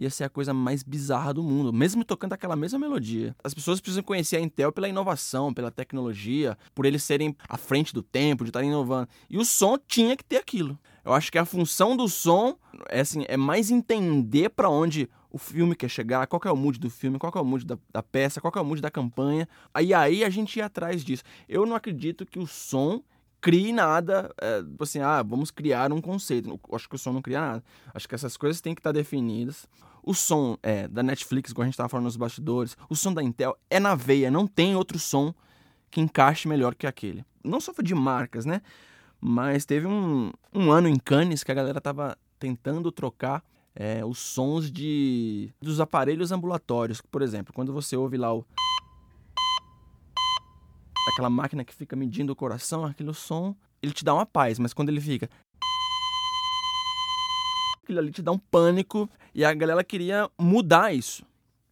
ia 0.00 0.10
ser 0.10 0.24
a 0.24 0.28
coisa 0.28 0.54
mais 0.54 0.82
bizarra 0.82 1.34
do 1.34 1.42
mundo, 1.42 1.72
mesmo 1.72 2.04
tocando 2.04 2.32
aquela 2.32 2.56
mesma 2.56 2.78
melodia. 2.78 3.36
As 3.44 3.52
pessoas 3.52 3.80
precisam 3.80 4.02
conhecer 4.02 4.36
a 4.36 4.40
Intel 4.40 4.72
pela 4.72 4.88
inovação, 4.88 5.52
pela 5.52 5.70
tecnologia, 5.70 6.56
por 6.74 6.86
eles 6.86 7.02
serem 7.02 7.36
à 7.48 7.56
frente 7.56 7.92
do 7.92 8.02
tempo, 8.02 8.44
de 8.44 8.50
estarem 8.50 8.70
inovando. 8.70 9.08
E 9.28 9.36
o 9.36 9.44
som 9.44 9.76
tinha 9.76 10.16
que 10.16 10.24
ter 10.24 10.38
aquilo. 10.38 10.78
Eu 11.04 11.12
acho 11.12 11.30
que 11.30 11.38
a 11.38 11.44
função 11.44 11.96
do 11.96 12.08
som 12.08 12.56
é, 12.88 13.00
assim, 13.00 13.24
é 13.28 13.36
mais 13.36 13.70
entender 13.70 14.50
para 14.50 14.68
onde 14.68 15.08
o 15.30 15.38
filme 15.38 15.74
quer 15.76 15.88
chegar, 15.88 16.26
qual 16.26 16.40
que 16.40 16.48
é 16.48 16.52
o 16.52 16.56
mood 16.56 16.78
do 16.78 16.90
filme, 16.90 17.18
qual 17.18 17.30
que 17.30 17.38
é 17.38 17.40
o 17.40 17.44
mood 17.44 17.64
da, 17.64 17.78
da 17.92 18.02
peça, 18.02 18.40
qual 18.40 18.50
que 18.50 18.58
é 18.58 18.62
o 18.62 18.64
mood 18.64 18.80
da 18.80 18.90
campanha. 18.90 19.48
Aí 19.72 19.94
aí 19.94 20.24
a 20.24 20.30
gente 20.30 20.56
ia 20.56 20.66
atrás 20.66 21.04
disso. 21.04 21.22
Eu 21.48 21.64
não 21.64 21.76
acredito 21.76 22.26
que 22.26 22.38
o 22.38 22.46
som 22.46 23.02
crie 23.40 23.72
nada, 23.72 24.32
é, 24.40 24.62
tipo 24.62 24.84
assim, 24.84 25.00
ah, 25.00 25.22
vamos 25.22 25.50
criar 25.50 25.92
um 25.92 26.00
conceito. 26.00 26.48
Eu 26.48 26.76
acho 26.76 26.88
que 26.88 26.94
o 26.94 26.98
som 26.98 27.12
não 27.12 27.22
cria 27.22 27.40
nada. 27.40 27.64
Acho 27.94 28.08
que 28.08 28.14
essas 28.14 28.36
coisas 28.36 28.60
têm 28.60 28.74
que 28.74 28.80
estar 28.80 28.92
definidas. 28.92 29.66
O 30.02 30.14
som 30.14 30.56
é, 30.62 30.88
da 30.88 31.02
Netflix, 31.02 31.52
como 31.52 31.62
a 31.62 31.66
gente 31.66 31.74
estava 31.74 31.88
falando 31.88 32.04
nos 32.04 32.16
bastidores, 32.16 32.76
o 32.88 32.96
som 32.96 33.12
da 33.12 33.22
Intel 33.22 33.56
é 33.68 33.78
na 33.78 33.94
veia, 33.94 34.30
não 34.30 34.46
tem 34.46 34.74
outro 34.74 34.98
som 34.98 35.34
que 35.90 36.00
encaixe 36.00 36.48
melhor 36.48 36.74
que 36.74 36.86
aquele. 36.86 37.24
Não 37.42 37.60
só 37.60 37.72
de 37.82 37.94
marcas, 37.94 38.44
né? 38.44 38.62
Mas 39.20 39.64
teve 39.64 39.86
um, 39.86 40.32
um 40.54 40.70
ano 40.70 40.88
em 40.88 40.98
Cannes 40.98 41.44
que 41.44 41.52
a 41.52 41.54
galera 41.54 41.80
tava 41.80 42.16
tentando 42.38 42.90
trocar 42.90 43.44
é, 43.74 44.04
os 44.04 44.18
sons 44.18 44.70
de 44.70 45.52
dos 45.60 45.80
aparelhos 45.80 46.32
ambulatórios. 46.32 47.00
Por 47.00 47.22
exemplo, 47.22 47.52
quando 47.52 47.72
você 47.72 47.96
ouve 47.96 48.16
lá 48.16 48.34
o 48.34 48.44
aquela 51.12 51.30
máquina 51.30 51.64
que 51.64 51.74
fica 51.74 51.96
medindo 51.96 52.32
o 52.32 52.36
coração, 52.36 52.84
aquele 52.84 53.12
som, 53.12 53.54
ele 53.82 53.92
te 53.92 54.04
dá 54.04 54.14
uma 54.14 54.26
paz, 54.26 54.58
mas 54.58 54.72
quando 54.72 54.90
ele 54.90 55.00
fica 55.00 55.28
aquilo 57.90 57.98
ali 57.98 58.10
te 58.12 58.22
dá 58.22 58.30
um 58.30 58.38
pânico 58.38 59.10
e 59.34 59.44
a 59.44 59.52
galera 59.52 59.82
queria 59.82 60.30
mudar 60.38 60.94
isso. 60.94 61.24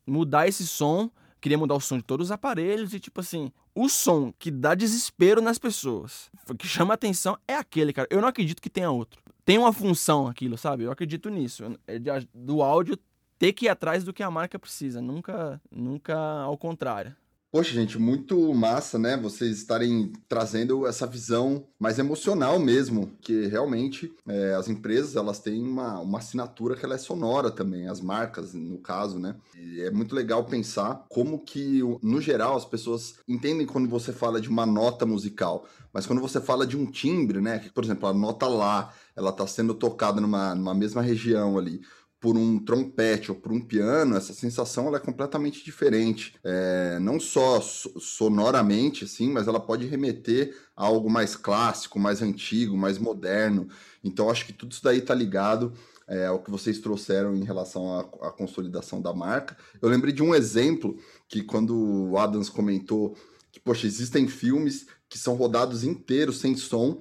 Mudar 0.06 0.48
esse 0.48 0.66
som, 0.66 1.10
queria 1.40 1.56
mudar 1.56 1.74
o 1.74 1.80
som 1.80 1.96
de 1.96 2.02
todos 2.02 2.26
os 2.26 2.32
aparelhos 2.32 2.92
e 2.92 3.00
tipo 3.00 3.20
assim, 3.20 3.52
o 3.74 3.88
som 3.88 4.32
que 4.38 4.50
dá 4.50 4.74
desespero 4.74 5.40
nas 5.40 5.58
pessoas, 5.58 6.30
que 6.58 6.66
chama 6.66 6.94
atenção 6.94 7.38
é 7.46 7.54
aquele, 7.54 7.92
cara. 7.92 8.08
Eu 8.10 8.20
não 8.20 8.28
acredito 8.28 8.60
que 8.60 8.70
tenha 8.70 8.90
outro. 8.90 9.22
Tem 9.44 9.56
uma 9.56 9.72
função 9.72 10.26
aquilo, 10.26 10.58
sabe? 10.58 10.84
Eu 10.84 10.90
acredito 10.90 11.30
nisso. 11.30 11.64
É 11.86 11.98
do 12.34 12.62
áudio 12.62 12.98
ter 13.38 13.52
que 13.52 13.66
ir 13.66 13.68
atrás 13.68 14.02
do 14.02 14.12
que 14.12 14.22
a 14.22 14.30
marca 14.30 14.58
precisa, 14.58 15.00
nunca, 15.00 15.60
nunca 15.70 16.18
ao 16.18 16.58
contrário. 16.58 17.14
Poxa, 17.50 17.72
gente, 17.72 17.98
muito 17.98 18.52
massa, 18.52 18.98
né? 18.98 19.16
Vocês 19.16 19.56
estarem 19.56 20.12
trazendo 20.28 20.86
essa 20.86 21.06
visão 21.06 21.66
mais 21.78 21.98
emocional 21.98 22.58
mesmo, 22.58 23.10
que 23.22 23.46
realmente 23.46 24.14
é, 24.28 24.54
as 24.54 24.68
empresas 24.68 25.16
elas 25.16 25.38
têm 25.38 25.62
uma, 25.62 25.98
uma 25.98 26.18
assinatura 26.18 26.76
que 26.76 26.84
ela 26.84 26.96
é 26.96 26.98
sonora 26.98 27.50
também, 27.50 27.88
as 27.88 28.02
marcas, 28.02 28.52
no 28.52 28.76
caso, 28.76 29.18
né? 29.18 29.34
E 29.56 29.80
é 29.80 29.90
muito 29.90 30.14
legal 30.14 30.44
pensar 30.44 31.06
como 31.08 31.38
que, 31.38 31.80
no 32.02 32.20
geral, 32.20 32.54
as 32.54 32.66
pessoas 32.66 33.14
entendem 33.26 33.66
quando 33.66 33.88
você 33.88 34.12
fala 34.12 34.42
de 34.42 34.50
uma 34.50 34.66
nota 34.66 35.06
musical, 35.06 35.66
mas 35.90 36.06
quando 36.06 36.20
você 36.20 36.42
fala 36.42 36.66
de 36.66 36.76
um 36.76 36.84
timbre, 36.84 37.40
né? 37.40 37.66
Por 37.74 37.82
exemplo, 37.82 38.06
a 38.10 38.12
nota 38.12 38.46
lá, 38.46 38.92
ela 39.16 39.30
está 39.30 39.46
sendo 39.46 39.72
tocada 39.72 40.20
numa, 40.20 40.54
numa 40.54 40.74
mesma 40.74 41.00
região 41.00 41.56
ali 41.56 41.80
por 42.20 42.36
um 42.36 42.58
trompete 42.58 43.30
ou 43.30 43.36
por 43.36 43.52
um 43.52 43.60
piano, 43.60 44.16
essa 44.16 44.32
sensação 44.32 44.88
ela 44.88 44.96
é 44.96 45.00
completamente 45.00 45.64
diferente. 45.64 46.34
É, 46.42 46.98
não 47.00 47.20
só 47.20 47.60
sonoramente, 47.60 49.04
assim, 49.04 49.30
mas 49.30 49.46
ela 49.46 49.60
pode 49.60 49.86
remeter 49.86 50.56
a 50.76 50.84
algo 50.84 51.08
mais 51.08 51.36
clássico, 51.36 51.98
mais 51.98 52.20
antigo, 52.20 52.76
mais 52.76 52.98
moderno. 52.98 53.68
Então, 54.02 54.30
acho 54.30 54.46
que 54.46 54.52
tudo 54.52 54.72
isso 54.72 54.82
daí 54.82 54.98
está 54.98 55.14
ligado 55.14 55.72
é, 56.08 56.26
ao 56.26 56.42
que 56.42 56.50
vocês 56.50 56.80
trouxeram 56.80 57.36
em 57.36 57.44
relação 57.44 57.92
à, 57.92 58.00
à, 58.28 58.30
consolidação 58.32 59.00
da 59.00 59.12
marca. 59.12 59.56
Eu 59.80 59.88
lembrei 59.88 60.12
de 60.12 60.22
um 60.22 60.34
exemplo 60.34 60.98
que 61.28 61.42
quando 61.42 61.76
o 62.10 62.18
Adams 62.18 62.48
comentou 62.48 63.16
que, 63.52 63.60
poxa, 63.60 63.86
existem 63.86 64.26
filmes 64.26 64.86
que 65.08 65.18
são 65.18 65.34
rodados 65.34 65.84
inteiros 65.84 66.40
sem 66.40 66.56
som, 66.56 67.00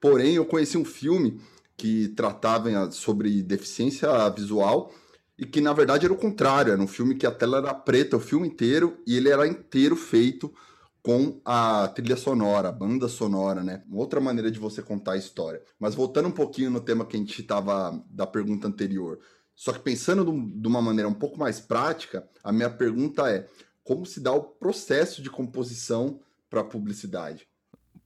porém 0.00 0.34
eu 0.34 0.44
conheci 0.44 0.76
um 0.76 0.84
filme 0.84 1.40
que 1.78 2.08
tratavam 2.08 2.90
sobre 2.90 3.40
deficiência 3.40 4.28
visual 4.30 4.92
e 5.38 5.46
que 5.46 5.60
na 5.60 5.72
verdade 5.72 6.04
era 6.04 6.12
o 6.12 6.18
contrário, 6.18 6.72
era 6.72 6.82
um 6.82 6.88
filme 6.88 7.14
que 7.14 7.24
a 7.24 7.30
tela 7.30 7.58
era 7.58 7.72
preta 7.72 8.16
o 8.16 8.20
filme 8.20 8.48
inteiro 8.48 8.98
e 9.06 9.16
ele 9.16 9.28
era 9.30 9.46
inteiro 9.46 9.94
feito 9.94 10.52
com 11.00 11.40
a 11.44 11.86
trilha 11.88 12.16
sonora, 12.16 12.68
a 12.68 12.72
banda 12.72 13.06
sonora, 13.06 13.62
né? 13.62 13.84
Outra 13.92 14.20
maneira 14.20 14.50
de 14.50 14.58
você 14.58 14.82
contar 14.82 15.12
a 15.12 15.16
história. 15.16 15.62
Mas 15.78 15.94
voltando 15.94 16.28
um 16.28 16.32
pouquinho 16.32 16.70
no 16.70 16.80
tema 16.80 17.06
que 17.06 17.16
a 17.16 17.20
gente 17.20 17.40
estava 17.40 18.04
da 18.10 18.26
pergunta 18.26 18.66
anterior, 18.66 19.20
só 19.54 19.72
que 19.72 19.78
pensando 19.78 20.24
de 20.24 20.66
uma 20.66 20.82
maneira 20.82 21.08
um 21.08 21.14
pouco 21.14 21.38
mais 21.38 21.60
prática, 21.60 22.28
a 22.42 22.52
minha 22.52 22.68
pergunta 22.68 23.30
é: 23.30 23.46
como 23.84 24.04
se 24.04 24.20
dá 24.20 24.32
o 24.32 24.42
processo 24.42 25.22
de 25.22 25.30
composição 25.30 26.20
para 26.50 26.64
publicidade? 26.64 27.46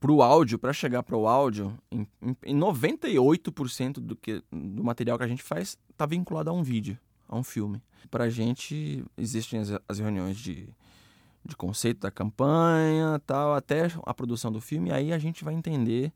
Para 0.02 0.10
o 0.10 0.20
áudio, 0.20 0.58
para 0.58 0.72
chegar 0.72 1.04
para 1.04 1.16
o 1.16 1.28
áudio, 1.28 1.78
em, 1.88 2.04
em 2.44 2.58
98% 2.58 4.00
do, 4.00 4.16
que, 4.16 4.42
do 4.50 4.82
material 4.82 5.16
que 5.16 5.22
a 5.22 5.28
gente 5.28 5.44
faz 5.44 5.78
está 5.88 6.04
vinculado 6.04 6.50
a 6.50 6.52
um 6.52 6.64
vídeo, 6.64 6.98
a 7.28 7.36
um 7.36 7.44
filme. 7.44 7.80
Para 8.10 8.24
a 8.24 8.28
gente, 8.28 9.04
existem 9.16 9.60
as, 9.60 9.70
as, 9.88 10.00
reuniões 10.00 10.36
de, 10.36 10.68
de 11.44 11.54
conceito 11.54 12.00
da 12.00 12.10
campanha, 12.10 13.22
tal, 13.24 13.54
até 13.54 13.92
a 14.04 14.12
produção 14.12 14.50
do 14.50 14.60
filme, 14.60 14.90
aí 14.90 15.12
a 15.12 15.20
gente 15.20 15.44
vai 15.44 15.54
entender 15.54 16.12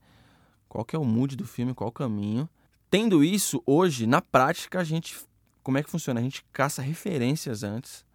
qual 0.69 0.85
que 0.85 0.97
é 0.97 0.99
o 0.99 1.05
mood 1.05 1.37
do 1.37 1.47
filme, 1.47 1.73
qual 1.73 1.89
o 1.89 1.93
caminho. 1.93 2.49
Tendo 2.91 3.23
isso, 3.23 3.63
hoje, 3.65 4.05
na 4.05 4.21
prática, 4.21 4.81
a 4.81 4.85
gente... 4.85 5.17
Como 5.63 5.79
é 5.79 5.83
que 5.83 5.91
funciona? 5.91 6.19
A 6.19 6.23
gente 6.25 6.45
caça 6.53 6.83
referências 6.83 7.63
antes 7.63 8.06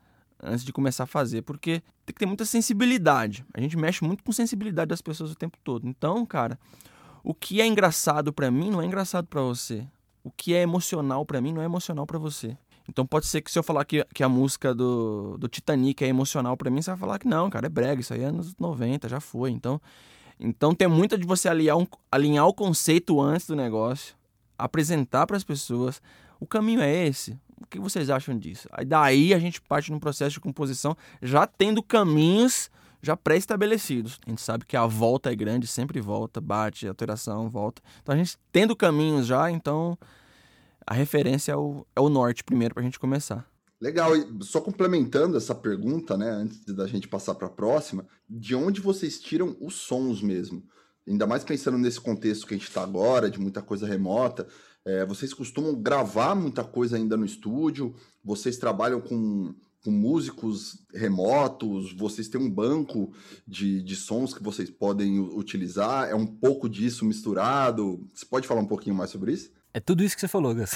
antes 0.43 0.63
de 0.63 0.73
começar 0.73 1.03
a 1.03 1.07
fazer, 1.07 1.41
porque 1.43 1.81
tem 2.05 2.13
que 2.13 2.19
ter 2.19 2.25
muita 2.25 2.45
sensibilidade. 2.45 3.45
A 3.53 3.61
gente 3.61 3.77
mexe 3.77 4.03
muito 4.03 4.23
com 4.23 4.31
sensibilidade 4.31 4.89
das 4.89 5.01
pessoas 5.01 5.31
o 5.31 5.35
tempo 5.35 5.57
todo. 5.63 5.87
Então, 5.87 6.25
cara, 6.25 6.59
o 7.23 7.33
que 7.33 7.61
é 7.61 7.67
engraçado 7.67 8.33
para 8.33 8.49
mim 8.49 8.69
não 8.69 8.81
é 8.81 8.85
engraçado 8.85 9.27
para 9.27 9.41
você. 9.41 9.87
O 10.23 10.31
que 10.31 10.53
é 10.53 10.61
emocional 10.61 11.25
para 11.25 11.41
mim 11.41 11.53
não 11.53 11.61
é 11.61 11.65
emocional 11.65 12.05
para 12.05 12.19
você. 12.19 12.57
Então 12.87 13.05
pode 13.05 13.27
ser 13.27 13.41
que 13.41 13.51
se 13.51 13.57
eu 13.57 13.63
falar 13.63 13.85
que, 13.85 14.03
que 14.13 14.23
a 14.23 14.29
música 14.29 14.73
do, 14.73 15.37
do 15.37 15.47
Titanic 15.47 16.03
é 16.03 16.07
emocional 16.07 16.57
para 16.57 16.69
mim, 16.69 16.81
você 16.81 16.91
vai 16.91 16.99
falar 16.99 17.19
que 17.19 17.27
não, 17.27 17.49
cara, 17.49 17.67
é 17.67 17.69
brega, 17.69 18.01
isso 18.01 18.13
aí 18.13 18.21
é 18.21 18.25
anos 18.25 18.55
90, 18.59 19.07
já 19.07 19.19
foi. 19.19 19.51
Então, 19.51 19.79
então 20.39 20.73
tem 20.73 20.87
muita 20.87 21.17
de 21.17 21.25
você 21.25 21.47
alinhar, 21.47 21.77
um, 21.77 21.87
alinhar 22.11 22.47
o 22.47 22.53
conceito 22.53 23.21
antes 23.21 23.47
do 23.47 23.55
negócio, 23.55 24.15
apresentar 24.57 25.25
para 25.27 25.37
as 25.37 25.43
pessoas. 25.43 26.01
O 26.41 26.47
caminho 26.47 26.81
é 26.81 27.07
esse. 27.07 27.39
O 27.61 27.67
que 27.67 27.79
vocês 27.79 28.09
acham 28.09 28.35
disso? 28.35 28.67
Aí 28.71 28.83
daí 28.83 29.31
a 29.31 29.37
gente 29.37 29.61
parte 29.61 29.91
num 29.91 29.99
processo 29.99 30.31
de 30.31 30.39
composição 30.39 30.97
já 31.21 31.45
tendo 31.45 31.83
caminhos 31.83 32.71
já 33.03 33.15
pré-estabelecidos. 33.15 34.19
A 34.25 34.29
gente 34.29 34.41
sabe 34.41 34.65
que 34.65 34.75
a 34.75 34.87
volta 34.87 35.31
é 35.31 35.35
grande, 35.35 35.67
sempre 35.67 36.01
volta, 36.01 36.41
bate, 36.41 36.87
alteração, 36.87 37.47
volta. 37.47 37.81
Então 38.01 38.15
a 38.15 38.17
gente 38.17 38.37
tendo 38.51 38.75
caminhos 38.75 39.27
já, 39.27 39.51
então 39.51 39.95
a 40.85 40.95
referência 40.95 41.51
é 41.51 41.55
o, 41.55 41.85
é 41.95 42.01
o 42.01 42.09
norte 42.09 42.43
primeiro 42.43 42.73
para 42.73 42.81
a 42.81 42.83
gente 42.83 42.99
começar. 42.99 43.47
Legal, 43.79 44.15
e 44.15 44.43
só 44.43 44.59
complementando 44.61 45.37
essa 45.37 45.53
pergunta, 45.53 46.17
né, 46.17 46.29
antes 46.29 46.65
da 46.65 46.87
gente 46.87 47.07
passar 47.07 47.35
para 47.35 47.47
a 47.47 47.51
próxima, 47.51 48.05
de 48.27 48.55
onde 48.55 48.81
vocês 48.81 49.19
tiram 49.19 49.55
os 49.59 49.75
sons 49.75 50.21
mesmo? 50.21 50.63
Ainda 51.07 51.25
mais 51.25 51.43
pensando 51.43 51.79
nesse 51.79 51.99
contexto 51.99 52.45
que 52.45 52.53
a 52.53 52.57
gente 52.57 52.67
está 52.67 52.83
agora, 52.83 53.29
de 53.29 53.39
muita 53.39 53.61
coisa 53.61 53.87
remota, 53.87 54.47
é, 54.85 55.05
vocês 55.05 55.33
costumam 55.33 55.75
gravar 55.75 56.35
muita 56.35 56.63
coisa 56.63 56.97
ainda 56.97 57.15
no 57.15 57.25
estúdio? 57.25 57.95
Vocês 58.23 58.57
trabalham 58.57 58.99
com, 58.99 59.53
com 59.83 59.91
músicos 59.91 60.85
remotos? 60.93 61.93
Vocês 61.93 62.27
têm 62.27 62.41
um 62.41 62.49
banco 62.49 63.13
de, 63.47 63.81
de 63.83 63.95
sons 63.95 64.33
que 64.33 64.43
vocês 64.43 64.69
podem 64.69 65.19
utilizar? 65.19 66.09
É 66.09 66.15
um 66.15 66.25
pouco 66.25 66.67
disso 66.67 67.05
misturado? 67.05 68.07
Você 68.13 68.25
pode 68.25 68.47
falar 68.47 68.61
um 68.61 68.67
pouquinho 68.67 68.95
mais 68.95 69.11
sobre 69.11 69.33
isso? 69.33 69.51
É 69.73 69.79
tudo 69.79 70.03
isso 70.03 70.15
que 70.15 70.21
você 70.21 70.27
falou, 70.27 70.53
Gus. 70.53 70.71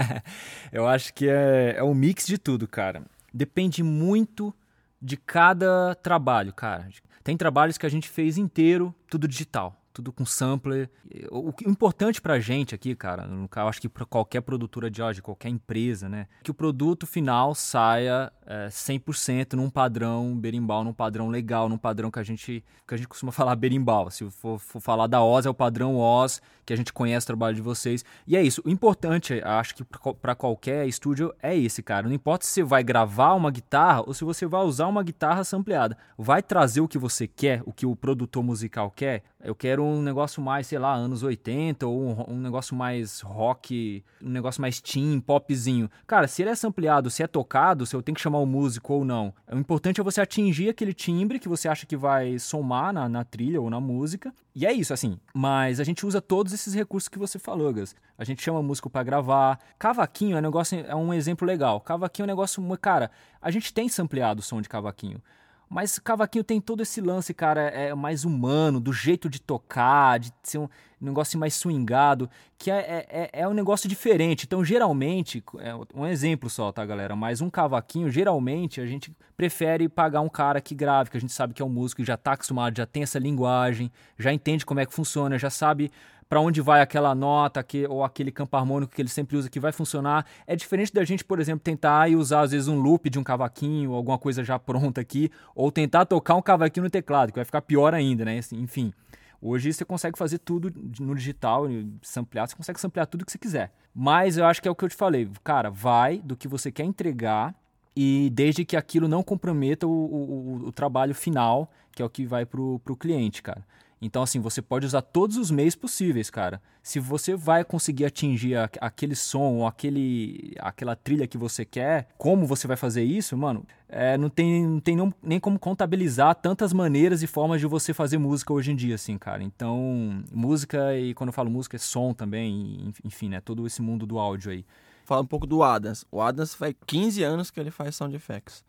Eu 0.72 0.86
acho 0.86 1.12
que 1.14 1.28
é, 1.28 1.74
é 1.76 1.84
um 1.84 1.94
mix 1.94 2.26
de 2.26 2.38
tudo, 2.38 2.66
cara. 2.66 3.04
Depende 3.32 3.82
muito 3.82 4.52
de 5.00 5.16
cada 5.16 5.94
trabalho, 5.96 6.52
cara. 6.52 6.88
Tem 7.22 7.36
trabalhos 7.36 7.76
que 7.78 7.86
a 7.86 7.90
gente 7.90 8.08
fez 8.08 8.38
inteiro, 8.38 8.92
tudo 9.08 9.28
digital 9.28 9.77
tudo 9.98 10.12
com 10.12 10.24
sampler. 10.24 10.88
O, 11.28 11.52
importante 11.66 12.20
pra 12.20 12.38
gente 12.38 12.72
aqui, 12.72 12.94
cara, 12.94 13.26
no 13.26 13.48
caso, 13.48 13.68
acho 13.68 13.80
que 13.80 13.88
para 13.88 14.04
qualquer 14.04 14.40
produtora 14.42 14.88
de 14.88 15.02
áudio, 15.02 15.22
qualquer 15.22 15.48
empresa, 15.48 16.08
né, 16.08 16.28
que 16.44 16.52
o 16.52 16.54
produto 16.54 17.04
final 17.04 17.52
saia 17.52 18.32
é, 18.46 18.68
100% 18.68 19.54
num 19.54 19.68
padrão 19.68 20.38
berimbau, 20.38 20.84
num 20.84 20.92
padrão 20.92 21.28
legal, 21.28 21.68
num 21.68 21.76
padrão 21.76 22.10
que 22.10 22.18
a 22.20 22.22
gente, 22.22 22.64
que 22.86 22.94
a 22.94 22.96
gente 22.96 23.08
costuma 23.08 23.32
falar 23.32 23.56
berimbau. 23.56 24.08
Se 24.10 24.30
for, 24.30 24.58
for 24.58 24.80
falar 24.80 25.08
da 25.08 25.22
Oz, 25.22 25.46
é 25.46 25.50
o 25.50 25.54
padrão 25.54 25.96
Oz, 25.96 26.40
que 26.64 26.72
a 26.72 26.76
gente 26.76 26.92
conhece 26.92 27.24
o 27.24 27.28
trabalho 27.28 27.56
de 27.56 27.62
vocês. 27.62 28.04
E 28.26 28.36
é 28.36 28.42
isso. 28.42 28.62
O 28.64 28.70
importante, 28.70 29.40
acho 29.42 29.74
que 29.74 29.84
para 29.84 30.34
qualquer 30.34 30.86
estúdio 30.86 31.34
é 31.42 31.56
esse, 31.56 31.82
cara. 31.82 32.06
Não 32.06 32.14
importa 32.14 32.46
se 32.46 32.52
você 32.52 32.62
vai 32.62 32.84
gravar 32.84 33.34
uma 33.34 33.50
guitarra 33.50 34.02
ou 34.06 34.14
se 34.14 34.22
você 34.22 34.46
vai 34.46 34.62
usar 34.62 34.86
uma 34.86 35.02
guitarra 35.02 35.44
sampleada. 35.44 35.96
Vai 36.16 36.42
trazer 36.42 36.80
o 36.80 36.88
que 36.88 36.98
você 36.98 37.26
quer, 37.26 37.62
o 37.66 37.72
que 37.72 37.84
o 37.84 37.96
produtor 37.96 38.44
musical 38.44 38.90
quer, 38.90 39.24
eu 39.42 39.54
quero 39.54 39.84
um 39.84 40.02
negócio 40.02 40.42
mais, 40.42 40.66
sei 40.66 40.78
lá, 40.78 40.92
anos 40.92 41.22
80 41.22 41.86
ou 41.86 42.00
um, 42.00 42.34
um, 42.34 42.40
negócio 42.40 42.74
mais 42.74 43.20
rock, 43.20 44.04
um 44.20 44.30
negócio 44.30 44.60
mais 44.60 44.80
teen, 44.80 45.20
popzinho. 45.20 45.88
Cara, 46.06 46.26
se 46.26 46.42
ele 46.42 46.50
é 46.50 46.54
sampleado, 46.56 47.08
se 47.08 47.22
é 47.22 47.26
tocado, 47.26 47.86
se 47.86 47.94
eu 47.94 48.02
tenho 48.02 48.16
que 48.16 48.20
chamar 48.20 48.38
o 48.38 48.46
músico 48.46 48.94
ou 48.94 49.04
não. 49.04 49.32
O 49.50 49.56
importante 49.56 50.00
é 50.00 50.04
você 50.04 50.20
atingir 50.20 50.68
aquele 50.68 50.92
timbre 50.92 51.38
que 51.38 51.48
você 51.48 51.68
acha 51.68 51.86
que 51.86 51.96
vai 51.96 52.38
somar 52.38 52.92
na, 52.92 53.08
na 53.08 53.24
trilha 53.24 53.60
ou 53.60 53.70
na 53.70 53.80
música. 53.80 54.34
E 54.54 54.66
é 54.66 54.72
isso, 54.72 54.92
assim. 54.92 55.20
Mas 55.32 55.78
a 55.78 55.84
gente 55.84 56.04
usa 56.04 56.20
todos 56.20 56.52
esses 56.52 56.74
recursos 56.74 57.08
que 57.08 57.18
você 57.18 57.38
falou, 57.38 57.72
Gus. 57.72 57.94
A 58.18 58.24
gente 58.24 58.42
chama 58.42 58.60
músico 58.60 58.90
para 58.90 59.04
gravar. 59.04 59.60
Cavaquinho 59.78 60.36
é 60.36 60.40
um 60.40 60.42
negócio, 60.42 60.84
é 60.84 60.96
um 60.96 61.14
exemplo 61.14 61.46
legal. 61.46 61.80
Cavaquinho 61.80 62.24
é 62.24 62.26
um 62.26 62.34
negócio, 62.34 62.78
cara, 62.78 63.08
a 63.40 63.52
gente 63.52 63.72
tem 63.72 63.88
sampleado 63.88 64.40
o 64.40 64.42
som 64.42 64.60
de 64.60 64.68
cavaquinho. 64.68 65.22
Mas 65.68 65.98
Cavaquinho 65.98 66.42
tem 66.42 66.60
todo 66.60 66.82
esse 66.82 67.00
lance, 67.00 67.34
cara, 67.34 67.60
é 67.60 67.94
mais 67.94 68.24
humano, 68.24 68.80
do 68.80 68.92
jeito 68.92 69.28
de 69.28 69.40
tocar, 69.40 70.18
de 70.18 70.32
ser 70.42 70.58
um 70.58 70.68
negócio 71.00 71.38
mais 71.38 71.54
swingado, 71.54 72.28
que 72.56 72.70
é, 72.70 72.76
é, 72.78 73.06
é, 73.10 73.30
é 73.42 73.48
um 73.48 73.52
negócio 73.52 73.88
diferente. 73.88 74.44
Então, 74.46 74.64
geralmente, 74.64 75.44
é 75.58 75.74
um 75.94 76.06
exemplo 76.06 76.48
só, 76.48 76.72
tá, 76.72 76.84
galera? 76.86 77.14
Mas 77.14 77.40
um 77.40 77.50
cavaquinho, 77.50 78.10
geralmente, 78.10 78.80
a 78.80 78.86
gente 78.86 79.14
prefere 79.36 79.88
pagar 79.88 80.22
um 80.22 80.28
cara 80.28 80.60
que 80.60 80.74
grave, 80.74 81.10
que 81.10 81.16
a 81.16 81.20
gente 81.20 81.32
sabe 81.32 81.52
que 81.52 81.62
é 81.62 81.64
um 81.64 81.68
músico, 81.68 82.04
já 82.04 82.16
tá 82.16 82.32
acostumado, 82.32 82.76
já 82.76 82.86
tem 82.86 83.02
essa 83.02 83.18
linguagem, 83.18 83.92
já 84.18 84.32
entende 84.32 84.64
como 84.64 84.80
é 84.80 84.86
que 84.86 84.94
funciona, 84.94 85.38
já 85.38 85.50
sabe 85.50 85.92
para 86.28 86.40
onde 86.40 86.60
vai 86.60 86.80
aquela 86.80 87.14
nota 87.14 87.62
que, 87.62 87.86
ou 87.86 88.04
aquele 88.04 88.30
campo 88.30 88.56
harmônico 88.56 88.94
que 88.94 89.00
ele 89.00 89.08
sempre 89.08 89.36
usa 89.36 89.48
que 89.48 89.58
vai 89.58 89.72
funcionar. 89.72 90.26
É 90.46 90.54
diferente 90.54 90.92
da 90.92 91.04
gente, 91.04 91.24
por 91.24 91.40
exemplo, 91.40 91.60
tentar 91.60 92.10
e 92.10 92.16
usar 92.16 92.42
às 92.42 92.50
vezes 92.50 92.68
um 92.68 92.78
loop 92.78 93.08
de 93.08 93.18
um 93.18 93.24
cavaquinho, 93.24 93.94
alguma 93.94 94.18
coisa 94.18 94.44
já 94.44 94.58
pronta 94.58 95.00
aqui, 95.00 95.30
ou 95.54 95.72
tentar 95.72 96.04
tocar 96.04 96.34
um 96.34 96.42
cavaquinho 96.42 96.84
no 96.84 96.90
teclado, 96.90 97.32
que 97.32 97.38
vai 97.38 97.44
ficar 97.44 97.62
pior 97.62 97.94
ainda, 97.94 98.24
né? 98.24 98.38
Assim, 98.38 98.60
enfim. 98.60 98.92
Hoje 99.40 99.72
você 99.72 99.84
consegue 99.84 100.18
fazer 100.18 100.38
tudo 100.38 100.72
no 100.98 101.14
digital, 101.14 101.66
samplear, 102.02 102.48
você 102.48 102.56
consegue 102.56 102.80
samplear 102.80 103.06
tudo 103.06 103.24
que 103.24 103.30
você 103.30 103.38
quiser. 103.38 103.72
Mas 103.94 104.36
eu 104.36 104.44
acho 104.44 104.60
que 104.60 104.66
é 104.66 104.70
o 104.70 104.74
que 104.74 104.84
eu 104.84 104.88
te 104.88 104.96
falei, 104.96 105.30
cara, 105.44 105.70
vai 105.70 106.18
do 106.18 106.36
que 106.36 106.48
você 106.48 106.72
quer 106.72 106.84
entregar 106.84 107.54
e 108.00 108.30
desde 108.30 108.64
que 108.64 108.76
aquilo 108.76 109.08
não 109.08 109.24
comprometa 109.24 109.84
o, 109.84 109.90
o, 109.90 110.66
o 110.68 110.72
trabalho 110.72 111.12
final, 111.16 111.68
que 111.90 112.00
é 112.00 112.04
o 112.04 112.08
que 112.08 112.24
vai 112.24 112.46
pro, 112.46 112.78
pro 112.84 112.96
cliente, 112.96 113.42
cara. 113.42 113.66
Então, 114.00 114.22
assim, 114.22 114.38
você 114.38 114.62
pode 114.62 114.86
usar 114.86 115.02
todos 115.02 115.36
os 115.36 115.50
meios 115.50 115.74
possíveis, 115.74 116.30
cara. 116.30 116.62
Se 116.80 117.00
você 117.00 117.34
vai 117.34 117.64
conseguir 117.64 118.04
atingir 118.04 118.54
a, 118.54 118.70
aquele 118.80 119.16
som 119.16 119.56
ou 119.56 119.66
aquele, 119.66 120.54
aquela 120.60 120.94
trilha 120.94 121.26
que 121.26 121.36
você 121.36 121.64
quer, 121.64 122.06
como 122.16 122.46
você 122.46 122.68
vai 122.68 122.76
fazer 122.76 123.02
isso, 123.02 123.36
mano, 123.36 123.66
é, 123.88 124.16
não 124.16 124.30
tem, 124.30 124.64
não 124.64 124.78
tem 124.78 124.96
nem 125.20 125.40
como 125.40 125.58
contabilizar 125.58 126.36
tantas 126.36 126.72
maneiras 126.72 127.24
e 127.24 127.26
formas 127.26 127.60
de 127.60 127.66
você 127.66 127.92
fazer 127.92 128.18
música 128.18 128.52
hoje 128.52 128.70
em 128.70 128.76
dia, 128.76 128.94
assim, 128.94 129.18
cara. 129.18 129.42
Então, 129.42 130.22
música, 130.32 130.96
e 130.96 131.14
quando 131.14 131.30
eu 131.30 131.34
falo 131.34 131.50
música, 131.50 131.74
é 131.74 131.80
som 131.80 132.14
também, 132.14 132.92
enfim, 133.04 133.28
né? 133.28 133.40
Todo 133.40 133.66
esse 133.66 133.82
mundo 133.82 134.06
do 134.06 134.20
áudio 134.20 134.52
aí. 134.52 134.64
Fala 135.08 135.22
um 135.22 135.26
pouco 135.26 135.46
do 135.46 135.62
Adams. 135.62 136.04
O 136.12 136.20
Adams 136.20 136.54
faz 136.54 136.74
15 136.86 137.22
anos 137.22 137.50
que 137.50 137.58
ele 137.58 137.70
faz 137.70 137.96
sound 137.96 138.14
effects. 138.14 138.62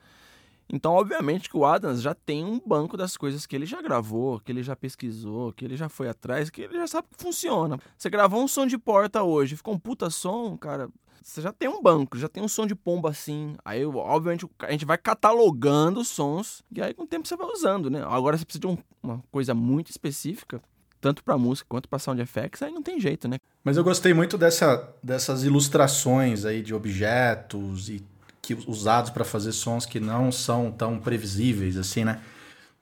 Então, 0.72 0.94
obviamente 0.94 1.50
que 1.50 1.58
o 1.58 1.66
Adams 1.66 2.02
já 2.02 2.14
tem 2.14 2.46
um 2.46 2.62
banco 2.66 2.96
das 2.96 3.18
coisas 3.18 3.46
que 3.46 3.58
ele 3.58 3.66
já 3.66 3.82
gravou, 3.82 4.40
que 4.40 4.50
ele 4.50 4.64
já 4.64 4.74
pesquisou, 4.74 5.52
que 5.52 5.66
ele 5.66 5.76
já 5.76 5.90
foi 5.90 6.08
atrás, 6.08 6.50
que 6.50 6.62
ele 6.62 6.76
já 6.76 6.88
sabe 6.88 7.10
que 7.10 7.22
funciona. 7.22 7.78
Você 7.98 8.10
gravou 8.10 8.42
um 8.42 8.48
som 8.48 8.66
de 8.66 8.78
porta 8.78 9.22
hoje, 9.22 9.58
ficou 9.58 9.74
um 9.74 9.78
puta 9.78 10.10
som, 10.10 10.58
cara. 10.58 10.88
Você 11.22 11.42
já 11.42 11.52
tem 11.52 11.68
um 11.68 11.82
banco, 11.82 12.18
já 12.18 12.30
tem 12.30 12.42
um 12.42 12.48
som 12.48 12.66
de 12.66 12.74
pomba 12.74 13.10
assim. 13.10 13.58
Aí, 13.66 13.86
obviamente, 13.86 14.48
a 14.60 14.72
gente 14.72 14.86
vai 14.86 14.98
catalogando 14.98 16.00
os 16.00 16.08
sons 16.08 16.64
e 16.72 16.82
aí 16.82 16.94
com 16.94 17.04
o 17.04 17.08
tempo 17.08 17.28
você 17.28 17.36
vai 17.36 17.48
usando, 17.48 17.90
né? 17.90 18.02
Agora 18.08 18.38
você 18.38 18.46
precisa 18.46 18.62
de 18.62 18.68
um, 18.68 18.78
uma 19.04 19.22
coisa 19.30 19.54
muito 19.54 19.92
específica, 19.92 20.62
tanto 21.00 21.24
para 21.24 21.38
música 21.38 21.68
quanto 21.70 21.88
para 21.88 22.00
sound 22.00 22.22
effects, 22.22 22.62
aí 22.62 22.72
não 22.72 22.84
tem 22.84 23.00
jeito, 23.00 23.28
né? 23.28 23.38
Mas 23.64 23.78
eu 23.78 23.84
gostei 23.84 24.14
muito 24.14 24.38
dessa, 24.38 24.94
dessas 25.02 25.44
ilustrações 25.44 26.46
aí 26.46 26.62
de 26.62 26.74
objetos 26.74 27.90
e 27.90 28.04
que 28.42 28.54
usados 28.68 29.12
para 29.12 29.24
fazer 29.24 29.52
sons 29.52 29.86
que 29.86 30.00
não 30.00 30.32
são 30.32 30.72
tão 30.72 31.00
previsíveis 31.00 31.78
assim, 31.78 32.04
né? 32.04 32.22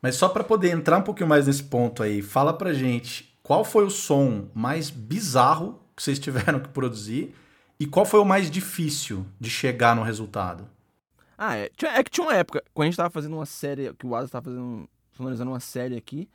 Mas 0.02 0.16
só 0.16 0.30
para 0.30 0.44
poder 0.44 0.70
entrar 0.72 0.98
um 0.98 1.02
pouquinho 1.02 1.28
mais 1.28 1.48
nesse 1.48 1.64
ponto 1.64 2.04
aí, 2.04 2.22
fala 2.22 2.54
pra 2.54 2.74
gente 2.74 3.38
qual 3.42 3.64
foi 3.64 3.86
o 3.86 3.90
som 3.90 4.48
mais 4.54 4.90
bizarro 4.90 5.80
que 5.96 6.04
vocês 6.04 6.20
tiveram 6.20 6.60
que 6.60 6.70
produzir 6.70 7.34
e 7.80 7.86
qual 7.86 8.06
foi 8.06 8.20
o 8.20 8.26
mais 8.26 8.50
difícil 8.50 9.26
de 9.40 9.50
chegar 9.50 9.96
no 9.96 10.04
resultado? 10.04 10.68
Ah, 11.38 11.56
é, 11.56 11.70
é 11.84 12.04
que 12.04 12.10
tinha 12.10 12.26
uma 12.26 12.34
época, 12.34 12.64
quando 12.74 12.88
a 12.88 12.90
gente 12.90 12.98
tava 12.98 13.10
fazendo 13.12 13.36
uma 13.36 13.46
série, 13.46 13.94
que 13.94 14.08
o 14.08 14.16
Asa 14.16 14.30
tava 14.30 14.46
fazendo, 14.46 14.90
sonorizando 15.14 15.52
uma 15.52 15.60
série 15.60 15.96
aqui, 15.96 16.28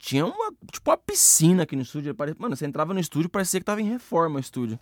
tinha 0.00 0.24
uma, 0.24 0.50
tipo, 0.72 0.90
uma 0.90 0.96
piscina 0.96 1.64
aqui 1.64 1.76
no 1.76 1.82
estúdio. 1.82 2.16
Mano, 2.38 2.56
você 2.56 2.64
entrava 2.64 2.94
no 2.94 2.98
estúdio, 2.98 3.28
parecia 3.28 3.60
que 3.60 3.66
tava 3.66 3.82
em 3.82 3.88
reforma 3.88 4.38
o 4.38 4.40
estúdio. 4.40 4.80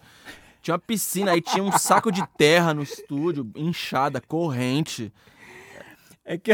Tinha 0.62 0.74
uma 0.74 0.78
piscina, 0.78 1.32
aí 1.32 1.42
tinha 1.42 1.62
um 1.62 1.72
saco 1.76 2.12
de 2.12 2.24
terra 2.38 2.72
no 2.72 2.84
estúdio, 2.84 3.50
inchada, 3.56 4.20
corrente. 4.20 5.12
É 6.24 6.38
que. 6.38 6.52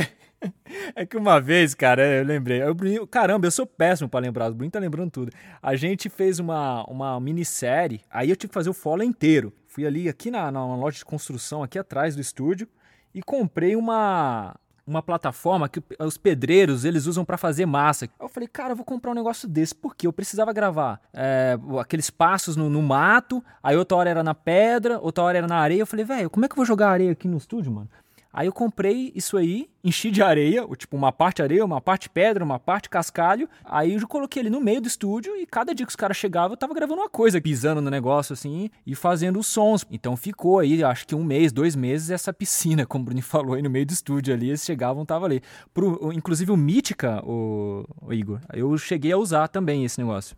É 0.94 1.07
que 1.07 1.16
uma 1.16 1.40
vez, 1.40 1.74
cara, 1.74 2.07
eu 2.07 2.24
lembrei. 2.24 2.62
Eu, 2.62 3.07
caramba, 3.07 3.46
eu 3.46 3.50
sou 3.50 3.64
péssimo 3.64 4.11
para 4.11 4.20
lembrar. 4.20 4.50
O 4.50 4.55
Bruno 4.55 4.70
tá 4.70 4.79
lembrando 4.79 5.11
tudo. 5.11 5.33
A 5.62 5.74
gente 5.74 6.11
fez 6.11 6.38
uma, 6.38 6.85
uma 6.85 7.18
minissérie, 7.18 8.03
aí 8.11 8.29
eu 8.29 8.37
tive 8.37 8.50
que 8.50 8.55
fazer 8.55 8.68
o 8.68 8.74
follow 8.74 9.03
inteiro. 9.03 9.55
Fui 9.66 9.87
ali, 9.87 10.07
aqui 10.07 10.31
na, 10.31 10.53
na 10.53 10.77
loja 10.77 10.98
de 10.98 11.05
construção, 11.05 11.62
aqui 11.62 11.79
atrás 11.79 12.14
do 12.14 12.20
estúdio, 12.20 12.68
e 13.14 13.22
comprei 13.22 13.74
uma, 13.74 14.55
uma 14.87 15.03
plataforma 15.03 15.68
que 15.68 15.83
os 15.99 16.16
pedreiros 16.16 16.85
eles 16.85 17.07
usam 17.07 17.25
para 17.25 17.38
fazer 17.38 17.66
massa. 17.66 18.09
Eu 18.20 18.29
falei, 18.29 18.49
cara, 18.49 18.73
eu 18.73 18.77
vou 18.77 18.85
comprar 18.85 19.12
um 19.12 19.14
negócio 19.14 19.49
desse, 19.49 19.75
porque 19.75 20.07
eu 20.07 20.12
precisava 20.12 20.53
gravar 20.53 21.01
é, 21.12 21.59
aqueles 21.81 22.11
passos 22.11 22.57
no, 22.57 22.68
no, 22.68 22.83
mato, 22.83 23.42
aí 23.62 23.77
outra 23.77 23.97
hora 23.97 24.11
era 24.11 24.23
na 24.23 24.35
pedra, 24.35 24.99
outra 25.01 25.25
hora 25.25 25.38
era 25.38 25.47
na 25.47 25.57
areia. 25.57 25.81
Eu 25.81 25.87
falei, 25.87 26.05
velho, 26.05 26.29
como 26.29 26.44
é 26.44 26.49
que 26.49 26.53
eu 26.53 26.57
vou 26.57 26.66
jogar 26.66 26.90
areia 26.90 27.12
aqui 27.12 27.27
no 27.27 27.38
estúdio, 27.38 27.73
mano? 27.73 27.88
Aí 28.37 28.49
eu 28.49 28.53
comprei 28.53 29.12
isso 29.14 29.37
aí, 29.37 29.70
enchi 29.85 30.11
de 30.11 30.20
areia, 30.20 30.66
tipo 30.77 30.97
uma 30.97 31.12
parte 31.12 31.40
areia, 31.40 31.64
uma 31.64 31.81
parte 31.81 32.11
pedra, 32.11 32.42
uma 32.42 32.59
parte 32.59 32.90
cascalho. 32.90 33.49
Aí 33.64 33.94
eu 33.94 34.09
coloquei 34.09 34.42
ele 34.42 34.51
no 34.51 34.61
meio 34.61 34.81
do 34.81 34.88
estúdio 34.88 35.37
e 35.37 35.47
cada 35.47 35.73
dia 35.73 35.87
que 35.87 35.90
os 35.90 35.94
caras 35.94 36.16
chegavam 36.16 36.55
eu 36.55 36.57
tava 36.57 36.75
gravando 36.75 37.01
uma 37.01 37.09
coisa, 37.09 37.40
pisando 37.40 37.81
no 37.81 37.88
negócio 37.88 38.33
assim 38.33 38.70
e 38.85 38.97
fazendo 38.97 39.38
os 39.38 39.47
sons. 39.47 39.87
Então 39.88 40.16
ficou 40.16 40.59
aí, 40.59 40.83
acho 40.83 41.07
que 41.07 41.14
um 41.14 41.23
mês, 41.23 41.53
dois 41.53 41.77
meses, 41.77 42.11
essa 42.11 42.33
piscina, 42.33 42.85
como 42.85 43.03
o 43.03 43.05
Bruno 43.05 43.23
falou 43.23 43.55
aí 43.55 43.62
no 43.62 43.70
meio 43.70 43.87
do 43.87 43.92
estúdio 43.92 44.35
ali. 44.35 44.49
Eles 44.49 44.64
chegavam, 44.64 45.07
tava 45.07 45.27
ali. 45.27 45.40
Pro, 45.73 46.12
inclusive 46.12 46.51
o 46.51 46.57
Mítica, 46.57 47.25
o, 47.25 47.87
o 48.03 48.12
Igor, 48.12 48.40
eu 48.53 48.77
cheguei 48.77 49.12
a 49.12 49.16
usar 49.16 49.47
também 49.47 49.85
esse 49.85 50.01
negócio. 50.01 50.37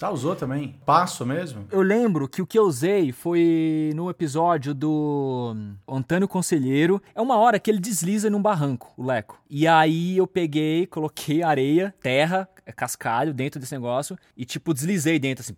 Ah, 0.00 0.10
usou 0.10 0.36
também? 0.36 0.76
Passo 0.84 1.24
mesmo? 1.24 1.66
Eu 1.70 1.80
lembro 1.80 2.28
que 2.28 2.42
o 2.42 2.46
que 2.46 2.58
eu 2.58 2.64
usei 2.64 3.12
foi 3.12 3.92
no 3.94 4.10
episódio 4.10 4.74
do 4.74 5.56
Antônio 5.88 6.28
Conselheiro. 6.28 7.02
É 7.14 7.20
uma 7.20 7.36
hora 7.38 7.58
que 7.58 7.70
ele 7.70 7.78
desliza 7.78 8.28
num 8.28 8.42
barranco, 8.42 8.92
o 8.96 9.04
Leco. 9.04 9.40
E 9.48 9.66
aí 9.66 10.16
eu 10.18 10.26
peguei, 10.26 10.86
coloquei 10.86 11.42
areia, 11.42 11.94
terra, 12.02 12.46
cascalho 12.76 13.32
dentro 13.32 13.58
desse 13.58 13.74
negócio 13.74 14.18
e 14.36 14.44
tipo 14.44 14.74
deslizei 14.74 15.18
dentro 15.18 15.42
assim. 15.42 15.54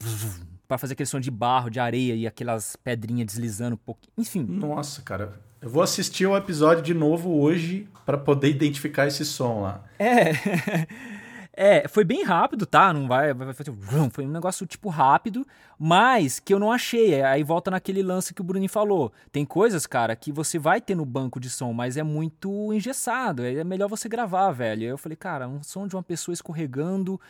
para 0.68 0.78
fazer 0.78 0.92
aquele 0.92 1.08
som 1.08 1.18
de 1.18 1.30
barro, 1.32 1.68
de 1.68 1.80
areia 1.80 2.14
e 2.14 2.26
aquelas 2.26 2.76
pedrinhas 2.76 3.26
deslizando 3.26 3.74
um 3.74 3.78
pouco. 3.78 4.02
Enfim. 4.16 4.46
Nossa, 4.48 5.02
cara. 5.02 5.32
Eu 5.60 5.68
vou 5.68 5.82
assistir 5.82 6.24
o 6.24 6.36
episódio 6.36 6.84
de 6.84 6.94
novo 6.94 7.40
hoje 7.40 7.88
para 8.06 8.16
poder 8.16 8.48
identificar 8.50 9.08
esse 9.08 9.24
som 9.24 9.62
lá. 9.62 9.82
É. 9.98 10.86
É, 11.60 11.88
foi 11.88 12.04
bem 12.04 12.22
rápido, 12.22 12.64
tá? 12.64 12.92
Não 12.92 13.08
vai, 13.08 13.34
vai 13.34 13.52
fazer. 13.52 13.74
Foi 14.12 14.24
um 14.24 14.30
negócio 14.30 14.64
tipo 14.64 14.88
rápido, 14.88 15.44
mas 15.76 16.38
que 16.38 16.54
eu 16.54 16.58
não 16.60 16.70
achei. 16.70 17.14
É, 17.14 17.24
aí 17.24 17.42
volta 17.42 17.68
naquele 17.68 18.00
lance 18.00 18.32
que 18.32 18.40
o 18.40 18.44
Bruninho 18.44 18.70
falou. 18.70 19.12
Tem 19.32 19.44
coisas, 19.44 19.84
cara, 19.84 20.14
que 20.14 20.30
você 20.30 20.56
vai 20.56 20.80
ter 20.80 20.94
no 20.94 21.04
banco 21.04 21.40
de 21.40 21.50
som, 21.50 21.72
mas 21.72 21.96
é 21.96 22.04
muito 22.04 22.72
engessado. 22.72 23.44
É 23.44 23.64
melhor 23.64 23.88
você 23.88 24.08
gravar, 24.08 24.52
velho. 24.52 24.82
Aí 24.82 24.88
eu 24.88 24.96
falei, 24.96 25.16
cara, 25.16 25.48
um 25.48 25.60
som 25.60 25.88
de 25.88 25.96
uma 25.96 26.02
pessoa 26.02 26.32
escorregando. 26.32 27.20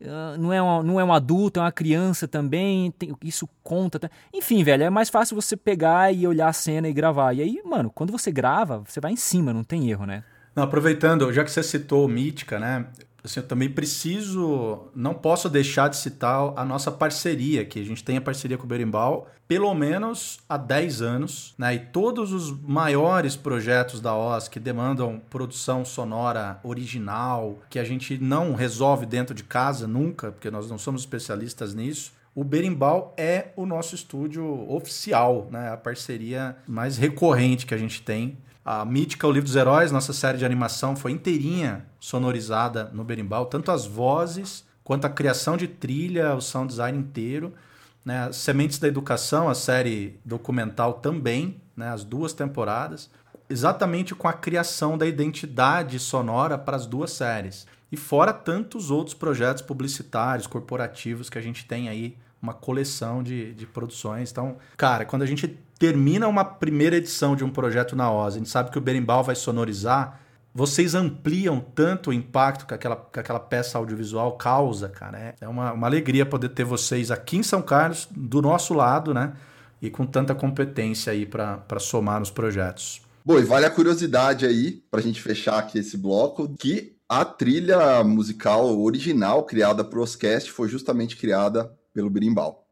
Uh, 0.00 0.36
não, 0.36 0.52
é 0.52 0.60
um, 0.60 0.82
não 0.82 1.00
é 1.00 1.04
um 1.04 1.12
adulto, 1.12 1.60
é 1.60 1.62
uma 1.62 1.70
criança 1.70 2.26
também, 2.26 2.90
tem, 2.90 3.14
isso 3.22 3.48
conta. 3.62 4.00
Tá? 4.00 4.10
Enfim, 4.34 4.64
velho, 4.64 4.82
é 4.82 4.90
mais 4.90 5.08
fácil 5.08 5.36
você 5.36 5.56
pegar 5.56 6.12
e 6.12 6.26
olhar 6.26 6.48
a 6.48 6.52
cena 6.52 6.88
e 6.88 6.92
gravar. 6.92 7.34
E 7.34 7.40
aí, 7.40 7.62
mano, 7.64 7.88
quando 7.94 8.10
você 8.10 8.32
grava, 8.32 8.82
você 8.84 9.00
vai 9.00 9.12
em 9.12 9.16
cima, 9.16 9.52
não 9.52 9.62
tem 9.62 9.88
erro, 9.88 10.06
né? 10.06 10.24
Não, 10.56 10.64
aproveitando, 10.64 11.32
já 11.32 11.44
que 11.44 11.50
você 11.52 11.62
citou 11.62 12.08
Mítica, 12.08 12.58
né? 12.58 12.86
Assim, 13.26 13.40
eu 13.40 13.46
também 13.46 13.68
preciso, 13.68 14.88
não 14.94 15.14
posso 15.14 15.48
deixar 15.48 15.88
de 15.88 15.96
citar 15.96 16.52
a 16.56 16.64
nossa 16.64 16.90
parceria, 16.90 17.64
que 17.64 17.80
a 17.80 17.84
gente 17.84 18.02
tem 18.02 18.16
a 18.16 18.20
parceria 18.20 18.56
com 18.56 18.64
o 18.64 18.68
Berimbau, 18.68 19.28
pelo 19.46 19.72
menos 19.74 20.40
há 20.48 20.56
10 20.56 21.02
anos, 21.02 21.54
né? 21.58 21.74
E 21.74 21.78
todos 21.78 22.32
os 22.32 22.50
maiores 22.62 23.36
projetos 23.36 24.00
da 24.00 24.14
OS 24.16 24.48
que 24.48 24.58
demandam 24.58 25.20
produção 25.30 25.84
sonora 25.84 26.58
original, 26.64 27.58
que 27.68 27.78
a 27.78 27.84
gente 27.84 28.18
não 28.18 28.54
resolve 28.54 29.06
dentro 29.06 29.34
de 29.34 29.44
casa 29.44 29.86
nunca, 29.86 30.32
porque 30.32 30.50
nós 30.50 30.68
não 30.70 30.78
somos 30.78 31.02
especialistas 31.02 31.74
nisso, 31.74 32.12
o 32.34 32.44
Berimbau 32.44 33.14
é 33.16 33.48
o 33.56 33.64
nosso 33.64 33.94
estúdio 33.94 34.70
oficial, 34.70 35.48
né? 35.50 35.70
A 35.70 35.76
parceria 35.76 36.56
mais 36.66 36.98
recorrente 36.98 37.64
que 37.64 37.74
a 37.74 37.78
gente 37.78 38.02
tem 38.02 38.36
a 38.66 38.84
mítica 38.84 39.28
O 39.28 39.30
Livro 39.30 39.46
dos 39.46 39.54
Heróis, 39.54 39.92
nossa 39.92 40.12
série 40.12 40.38
de 40.38 40.44
animação, 40.44 40.96
foi 40.96 41.12
inteirinha 41.12 41.86
sonorizada 42.00 42.90
no 42.92 43.04
berimbau, 43.04 43.46
tanto 43.46 43.70
as 43.70 43.86
vozes 43.86 44.66
quanto 44.82 45.04
à 45.04 45.08
criação 45.08 45.56
de 45.56 45.68
trilha, 45.68 46.34
o 46.34 46.40
sound 46.40 46.70
design 46.70 46.98
inteiro. 46.98 47.54
Né? 48.04 48.32
Sementes 48.32 48.80
da 48.80 48.88
Educação, 48.88 49.48
a 49.48 49.54
série 49.54 50.18
documental 50.24 50.94
também, 50.94 51.60
né? 51.76 51.90
as 51.90 52.02
duas 52.02 52.32
temporadas, 52.32 53.08
exatamente 53.48 54.16
com 54.16 54.26
a 54.26 54.32
criação 54.32 54.98
da 54.98 55.06
identidade 55.06 56.00
sonora 56.00 56.58
para 56.58 56.76
as 56.76 56.86
duas 56.86 57.12
séries. 57.12 57.68
E 57.92 57.96
fora 57.96 58.32
tantos 58.32 58.90
outros 58.90 59.14
projetos 59.14 59.62
publicitários, 59.62 60.48
corporativos 60.48 61.30
que 61.30 61.38
a 61.38 61.42
gente 61.42 61.64
tem 61.66 61.88
aí, 61.88 62.16
uma 62.42 62.52
coleção 62.52 63.22
de, 63.22 63.54
de 63.54 63.64
produções. 63.64 64.32
Então, 64.32 64.56
cara, 64.76 65.04
quando 65.04 65.22
a 65.22 65.26
gente 65.26 65.56
termina 65.78 66.26
uma 66.26 66.44
primeira 66.44 66.96
edição 66.96 67.36
de 67.36 67.44
um 67.44 67.50
projeto 67.50 67.94
na 67.94 68.10
OZ, 68.10 68.34
a 68.34 68.38
gente 68.38 68.48
sabe 68.48 68.70
que 68.70 68.78
o 68.78 68.80
berimbau 68.80 69.22
vai 69.22 69.34
sonorizar, 69.34 70.20
vocês 70.54 70.94
ampliam 70.94 71.60
tanto 71.60 72.08
o 72.08 72.12
impacto 72.14 72.66
que 72.66 72.72
aquela, 72.72 72.96
que 72.96 73.20
aquela 73.20 73.38
peça 73.38 73.76
audiovisual 73.76 74.38
causa, 74.38 74.88
cara. 74.88 75.18
É, 75.18 75.34
é 75.42 75.48
uma, 75.48 75.72
uma 75.72 75.86
alegria 75.86 76.24
poder 76.24 76.48
ter 76.48 76.64
vocês 76.64 77.10
aqui 77.10 77.36
em 77.36 77.42
São 77.42 77.60
Carlos, 77.60 78.08
do 78.10 78.40
nosso 78.40 78.72
lado, 78.72 79.12
né? 79.12 79.34
E 79.82 79.90
com 79.90 80.06
tanta 80.06 80.34
competência 80.34 81.12
aí 81.12 81.26
para 81.26 81.78
somar 81.78 82.20
nos 82.20 82.30
projetos. 82.30 83.02
Bom, 83.22 83.38
e 83.38 83.42
vale 83.42 83.66
a 83.66 83.70
curiosidade 83.70 84.46
aí, 84.46 84.82
para 84.90 85.00
a 85.00 85.02
gente 85.02 85.20
fechar 85.20 85.58
aqui 85.58 85.78
esse 85.78 85.98
bloco, 85.98 86.48
que 86.58 86.96
a 87.06 87.24
trilha 87.24 88.02
musical 88.02 88.80
original 88.80 89.44
criada 89.44 89.84
para 89.84 89.98
o 89.98 90.02
Oscast 90.02 90.50
foi 90.50 90.68
justamente 90.68 91.16
criada 91.16 91.70
pelo 91.92 92.08
Berimbau. 92.08 92.65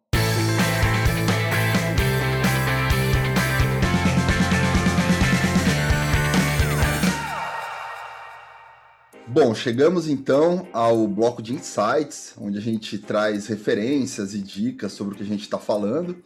Bom, 9.35 9.53
chegamos 9.53 10.09
então 10.09 10.68
ao 10.73 11.09
bloco 11.09 11.42
de 11.42 11.53
insights, 11.53 12.35
onde 12.38 12.57
a 12.57 12.61
gente 12.61 12.97
traz 12.99 13.49
referências 13.49 14.33
e 14.33 14.38
dicas 14.38 14.92
sobre 14.92 15.12
o 15.12 15.16
que 15.16 15.25
a 15.25 15.27
gente 15.27 15.40
está 15.40 15.59
falando. 15.59 16.16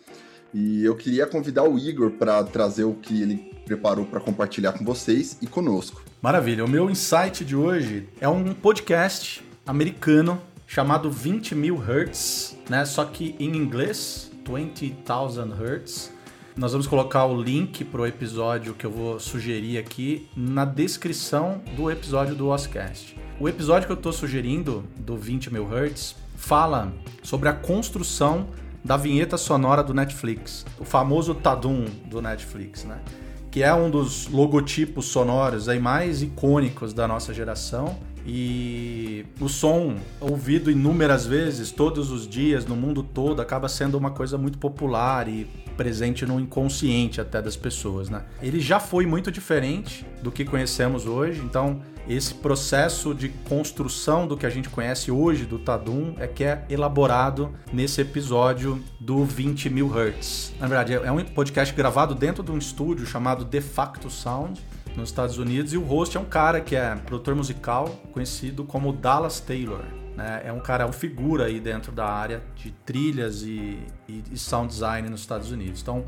E 0.52 0.84
eu 0.84 0.94
queria 0.94 1.26
convidar 1.26 1.62
o 1.62 1.78
Igor 1.78 2.10
para 2.10 2.44
trazer 2.44 2.84
o 2.84 2.92
que 2.92 3.22
ele 3.22 3.50
preparou 3.64 4.04
para 4.04 4.20
compartilhar 4.20 4.72
com 4.72 4.84
vocês 4.84 5.38
e 5.40 5.46
conosco. 5.46 6.02
Maravilha. 6.20 6.62
O 6.66 6.68
meu 6.68 6.90
insight 6.90 7.46
de 7.46 7.56
hoje 7.56 8.06
é 8.20 8.28
um 8.28 8.52
podcast 8.52 9.42
americano 9.66 10.38
chamado 10.66 11.10
20 11.10 11.54
mil 11.54 11.76
Hertz, 11.78 12.58
né? 12.68 12.84
Só 12.84 13.06
que 13.06 13.34
em 13.40 13.56
inglês, 13.56 14.30
20,000 14.46 15.54
Hertz. 15.54 16.12
Nós 16.58 16.72
vamos 16.72 16.88
colocar 16.88 17.24
o 17.24 17.40
link 17.40 17.84
para 17.84 18.00
o 18.00 18.06
episódio 18.06 18.74
que 18.74 18.84
eu 18.84 18.90
vou 18.90 19.20
sugerir 19.20 19.78
aqui 19.78 20.28
na 20.36 20.64
descrição 20.64 21.62
do 21.76 21.88
episódio 21.88 22.34
do 22.34 22.48
Oscast. 22.48 23.16
O 23.38 23.48
episódio 23.48 23.86
que 23.86 23.92
eu 23.92 23.96
estou 23.96 24.12
sugerindo, 24.12 24.82
do 24.96 25.16
20 25.16 25.52
mil 25.52 25.68
Hertz, 25.68 26.16
fala 26.36 26.92
sobre 27.22 27.48
a 27.48 27.52
construção 27.52 28.48
da 28.84 28.96
vinheta 28.96 29.36
sonora 29.36 29.84
do 29.84 29.94
Netflix, 29.94 30.66
o 30.80 30.84
famoso 30.84 31.32
Tadum 31.32 31.84
do 32.06 32.20
Netflix, 32.20 32.82
né? 32.82 32.98
Que 33.52 33.62
é 33.62 33.72
um 33.72 33.88
dos 33.88 34.26
logotipos 34.26 35.06
sonoros 35.06 35.68
aí 35.68 35.78
mais 35.78 36.22
icônicos 36.22 36.92
da 36.92 37.06
nossa 37.06 37.32
geração 37.32 37.96
e 38.30 39.24
o 39.40 39.48
som, 39.48 39.96
ouvido 40.20 40.70
inúmeras 40.70 41.24
vezes, 41.24 41.70
todos 41.70 42.10
os 42.10 42.28
dias, 42.28 42.66
no 42.66 42.76
mundo 42.76 43.02
todo, 43.02 43.40
acaba 43.40 43.70
sendo 43.70 43.96
uma 43.96 44.10
coisa 44.10 44.36
muito 44.36 44.58
popular 44.58 45.26
e 45.28 45.46
presente 45.78 46.26
no 46.26 46.38
inconsciente 46.38 47.22
até 47.22 47.40
das 47.40 47.56
pessoas, 47.56 48.10
né? 48.10 48.24
Ele 48.42 48.60
já 48.60 48.78
foi 48.78 49.06
muito 49.06 49.32
diferente 49.32 50.04
do 50.22 50.30
que 50.30 50.44
conhecemos 50.44 51.06
hoje, 51.06 51.40
então 51.40 51.80
esse 52.06 52.34
processo 52.34 53.14
de 53.14 53.28
construção 53.28 54.26
do 54.26 54.36
que 54.36 54.44
a 54.44 54.50
gente 54.50 54.68
conhece 54.68 55.10
hoje 55.10 55.46
do 55.46 55.58
Tadum 55.58 56.14
é 56.18 56.26
que 56.26 56.44
é 56.44 56.64
elaborado 56.68 57.54
nesse 57.72 58.00
episódio 58.00 58.82
do 58.98 59.24
20 59.24 59.70
mil 59.70 59.88
Hertz. 59.88 60.52
Na 60.58 60.66
verdade, 60.66 60.94
é 60.94 61.12
um 61.12 61.24
podcast 61.24 61.74
gravado 61.74 62.14
dentro 62.14 62.42
de 62.42 62.50
um 62.50 62.58
estúdio 62.58 63.06
chamado 63.06 63.44
De 63.44 63.60
Facto 63.60 64.10
Sound, 64.10 64.60
nos 64.98 65.10
Estados 65.10 65.38
Unidos, 65.38 65.72
e 65.72 65.78
o 65.78 65.82
host 65.82 66.16
é 66.16 66.20
um 66.20 66.24
cara 66.24 66.60
que 66.60 66.76
é 66.76 66.94
produtor 66.96 67.34
musical, 67.34 67.88
conhecido 68.12 68.64
como 68.64 68.92
Dallas 68.92 69.40
Taylor. 69.40 69.82
Né? 70.16 70.42
É 70.44 70.52
um 70.52 70.60
cara, 70.60 70.82
é 70.82 70.86
uma 70.86 70.92
figura 70.92 71.46
aí 71.46 71.60
dentro 71.60 71.92
da 71.92 72.06
área 72.06 72.42
de 72.56 72.72
trilhas 72.84 73.42
e, 73.42 73.78
e, 74.08 74.24
e 74.32 74.36
sound 74.36 74.68
design 74.68 75.08
nos 75.08 75.20
Estados 75.20 75.50
Unidos. 75.52 75.80
Então, 75.80 76.04